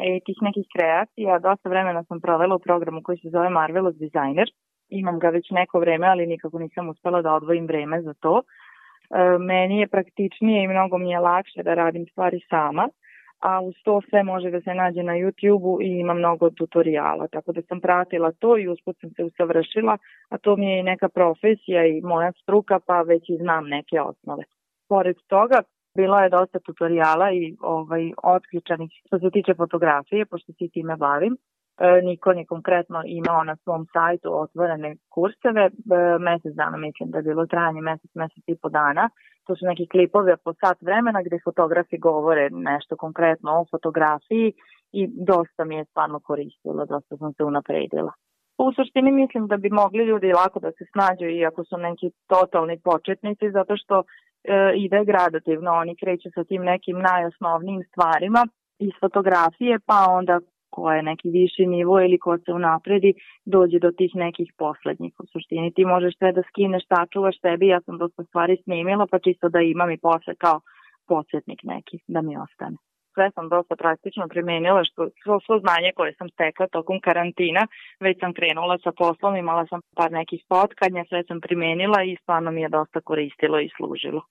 i 0.10 0.20
tih 0.26 0.38
nekih 0.42 0.66
kreacija, 0.76 1.40
dosta 1.40 1.70
vremena 1.70 2.04
sam 2.04 2.22
provela 2.22 2.56
u 2.56 2.60
programu 2.60 3.00
koji 3.04 3.18
se 3.18 3.30
zove 3.30 3.50
Marvelous 3.50 3.96
Designer. 3.96 4.48
Imam 4.90 5.20
ga 5.20 5.30
već 5.30 5.50
neko 5.50 5.80
vreme, 5.80 6.08
ali 6.08 6.28
nikako 6.28 6.60
nisam 6.60 6.90
uspela 6.90 7.22
da 7.22 7.34
odvojim 7.34 7.68
vreme 7.68 8.02
za 8.02 8.14
to. 8.14 8.42
E, 9.10 9.38
meni 9.40 9.80
je 9.80 9.88
praktičnije 9.88 10.64
i 10.64 10.68
mnogo 10.68 10.98
mi 10.98 11.12
je 11.12 11.20
lakše 11.20 11.64
da 11.64 11.74
radim 11.74 12.06
stvari 12.12 12.40
sama, 12.50 12.90
a 13.40 13.62
uz 13.62 13.76
to 13.84 14.02
sve 14.10 14.24
može 14.24 14.52
da 14.52 14.62
se 14.62 14.74
nađe 14.74 15.04
na 15.04 15.14
YouTube-u 15.14 15.82
i 15.82 15.88
ima 16.00 16.14
mnogo 16.14 16.50
tutoriala, 16.50 17.28
tako 17.28 17.52
da 17.52 17.62
sam 17.62 17.82
pratila 17.82 18.32
to 18.32 18.58
i 18.58 18.68
usput 18.68 18.98
sam 19.02 19.10
se 19.10 19.24
usavršila, 19.24 19.98
a 20.30 20.38
to 20.38 20.56
mi 20.56 20.72
je 20.72 20.80
i 20.80 20.84
neka 20.84 21.10
profesija 21.10 21.86
i 21.86 22.02
moja 22.02 22.32
struka, 22.32 22.80
pa 22.88 23.02
već 23.02 23.30
i 23.30 23.38
znam 23.38 23.68
neke 23.68 24.02
osnove. 24.02 24.44
Pored 24.90 25.16
toga, 25.28 25.62
bilo 25.96 26.20
je 26.20 26.30
dosta 26.30 26.60
tutoriala 26.60 27.32
i 27.32 27.56
ovaj, 27.62 28.12
otključanih 28.24 28.92
što 29.06 29.20
se 29.20 29.30
tiče 29.32 29.54
fotografije, 29.54 30.26
pošto 30.26 30.54
se 30.54 30.68
time 30.74 30.96
bavim. 30.96 31.38
E, 31.80 32.02
Nikon 32.02 32.38
je 32.38 32.46
konkretno 32.46 33.02
imao 33.06 33.44
na 33.44 33.56
svom 33.56 33.86
sajtu 33.94 34.30
otvorene 34.42 34.96
kurseve, 35.10 35.66
e, 35.66 35.72
mesec 36.20 36.54
dana 36.56 36.78
mislim 36.78 37.12
da 37.12 37.18
je 37.18 37.24
bilo 37.24 37.46
trajanje 37.46 37.82
mesec, 37.82 38.12
mesec 38.16 38.44
i 38.48 38.56
po 38.62 38.70
dana. 38.70 39.10
To 39.46 39.56
su 39.56 39.66
neki 39.66 39.88
klipovi 39.88 40.34
po 40.44 40.54
sat 40.54 40.78
vremena 40.82 41.22
gde 41.22 41.40
fotografi 41.44 41.98
govore 41.98 42.50
nešto 42.50 42.96
konkretno 42.96 43.52
o 43.52 43.66
fotografiji 43.72 44.54
i 44.92 45.08
dosta 45.32 45.64
mi 45.66 45.76
je 45.76 45.86
stvarno 45.86 46.20
koristilo, 46.20 46.86
dosta 46.86 47.18
sam 47.18 47.34
se 47.34 47.44
unapredila. 47.44 48.12
U 48.58 48.74
suštini 48.74 49.12
mislim 49.12 49.48
da 49.48 49.58
bi 49.58 49.70
mogli 49.70 50.04
ljudi 50.06 50.34
lako 50.34 50.60
da 50.60 50.72
se 50.72 50.86
snađu 50.92 51.26
iako 51.26 51.64
su 51.64 51.78
neki 51.78 52.12
totalni 52.28 52.80
početnici 52.80 53.52
zato 53.52 53.78
što 53.78 54.04
e, 54.04 54.04
ide 54.76 55.06
gradativno, 55.06 55.72
oni 55.72 55.96
kreću 55.96 56.30
sa 56.36 56.44
tim 56.44 56.62
nekim 56.64 56.98
najosnovnijim 57.00 57.84
stvarima 57.90 58.42
iz 58.80 58.92
fotografije 59.00 59.80
pa 59.86 60.06
onda 60.10 60.40
ko 60.70 60.92
je 60.92 61.04
neki 61.04 61.30
viši 61.30 61.66
nivo 61.66 62.02
ili 62.02 62.18
ko 62.18 62.38
se 62.38 62.52
unapredi, 62.54 63.14
dođe 63.46 63.80
do 63.80 63.92
tih 63.92 64.12
nekih 64.16 64.54
poslednjih. 64.58 65.14
U 65.20 65.26
suštini 65.32 65.74
ti 65.74 65.86
možeš 65.86 66.18
sve 66.18 66.32
da 66.32 66.42
skineš, 66.50 66.84
sačuvaš 66.88 67.36
sebi, 67.42 67.68
ja 67.68 67.82
sam 67.82 67.98
dosta 67.98 68.24
stvari 68.24 68.58
snimila, 68.64 69.08
pa 69.12 69.20
čisto 69.20 69.50
da 69.50 69.60
imam 69.62 69.92
i 69.92 69.98
posle 69.98 70.36
kao 70.36 70.60
podsjetnik 71.08 71.60
neki, 71.64 72.00
da 72.08 72.22
mi 72.22 72.38
ostane. 72.38 72.78
Sve 73.14 73.32
sam 73.36 73.50
dosta 73.50 73.76
praktično 73.76 74.28
primenila, 74.28 74.84
što 74.84 75.10
svo, 75.24 75.40
svo 75.46 75.60
znanje 75.60 75.92
koje 75.96 76.14
sam 76.14 76.30
stekla 76.30 76.68
tokom 76.68 77.00
karantina, 77.00 77.64
već 78.00 78.20
sam 78.20 78.34
krenula 78.34 78.78
sa 78.84 78.92
poslom, 78.92 79.36
imala 79.36 79.66
sam 79.70 79.80
par 79.96 80.12
nekih 80.12 80.40
spotkanja, 80.46 81.06
sve 81.10 81.24
sam 81.28 81.42
primenila 81.42 82.04
i 82.04 82.18
stvarno 82.22 82.52
mi 82.52 82.62
je 82.62 82.70
dosta 82.70 83.02
koristilo 83.02 83.60
i 83.60 83.70
služilo. 83.78 84.22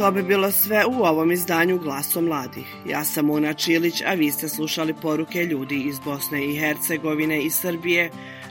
To 0.00 0.10
bi 0.10 0.22
bilo 0.22 0.50
sve 0.50 0.84
u 0.86 1.02
ovom 1.04 1.32
izdanju 1.32 1.78
Glaso 1.78 2.20
mladih. 2.20 2.66
Ja 2.86 3.04
sam 3.04 3.30
Una 3.30 3.52
Čilić, 3.52 4.02
a 4.06 4.14
vi 4.14 4.30
ste 4.30 4.48
slušali 4.48 4.94
poruke 4.94 5.44
ljudi 5.44 5.82
iz 5.82 5.98
Bosne 5.98 6.44
i 6.44 6.56
Hercegovine 6.56 7.42
i 7.42 7.50
Srbije 7.50 8.10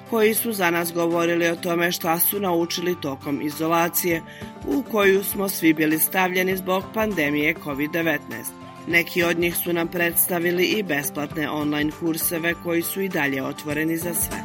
koji 0.09 0.33
su 0.33 0.53
za 0.53 0.71
nas 0.71 0.93
govorili 0.93 1.47
o 1.47 1.55
tome 1.55 1.91
šta 1.91 2.19
su 2.19 2.39
naučili 2.39 3.01
tokom 3.01 3.41
izolacije 3.41 4.21
u 4.67 4.83
koju 4.91 5.23
smo 5.23 5.49
svi 5.49 5.73
bili 5.73 5.99
stavljeni 5.99 6.57
zbog 6.57 6.83
pandemije 6.93 7.55
COVID-19. 7.65 8.19
Neki 8.87 9.23
od 9.23 9.39
njih 9.39 9.55
su 9.57 9.73
nam 9.73 9.87
predstavili 9.87 10.65
i 10.65 10.83
besplatne 10.83 11.49
online 11.49 11.91
kurseve 11.99 12.53
koji 12.63 12.81
su 12.81 13.01
i 13.01 13.09
dalje 13.09 13.43
otvoreni 13.43 13.97
za 13.97 14.13
sve. 14.13 14.37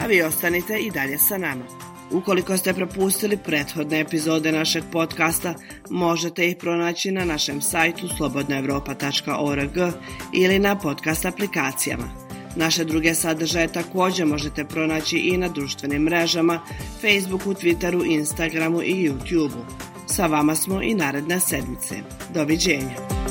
A 0.00 0.06
vi 0.06 0.22
ostanite 0.22 0.78
i 0.78 0.90
dalje 0.90 1.18
sa 1.18 1.38
nama. 1.38 1.87
Ukoliko 2.10 2.56
ste 2.56 2.74
propustili 2.74 3.36
prethodne 3.36 4.00
epizode 4.00 4.52
našeg 4.52 4.84
podcasta, 4.92 5.54
možete 5.90 6.48
ih 6.48 6.56
pronaći 6.56 7.10
na 7.10 7.24
našem 7.24 7.60
sajtu 7.60 8.08
slobodnaevropa.org 8.16 9.92
ili 10.32 10.58
na 10.58 10.78
podcast 10.78 11.24
aplikacijama. 11.24 12.28
Naše 12.56 12.84
druge 12.84 13.14
sadržaje 13.14 13.68
također 13.68 14.26
možete 14.26 14.64
pronaći 14.64 15.18
i 15.18 15.36
na 15.36 15.48
društvenim 15.48 16.02
mrežama, 16.02 16.60
Facebooku, 17.00 17.54
Twitteru, 17.54 18.12
Instagramu 18.12 18.82
i 18.82 19.10
YouTubeu. 19.10 19.64
Sa 20.06 20.26
vama 20.26 20.54
smo 20.54 20.82
i 20.82 20.94
naredne 20.94 21.40
sedmice. 21.40 21.94
Doviđenja! 22.34 23.27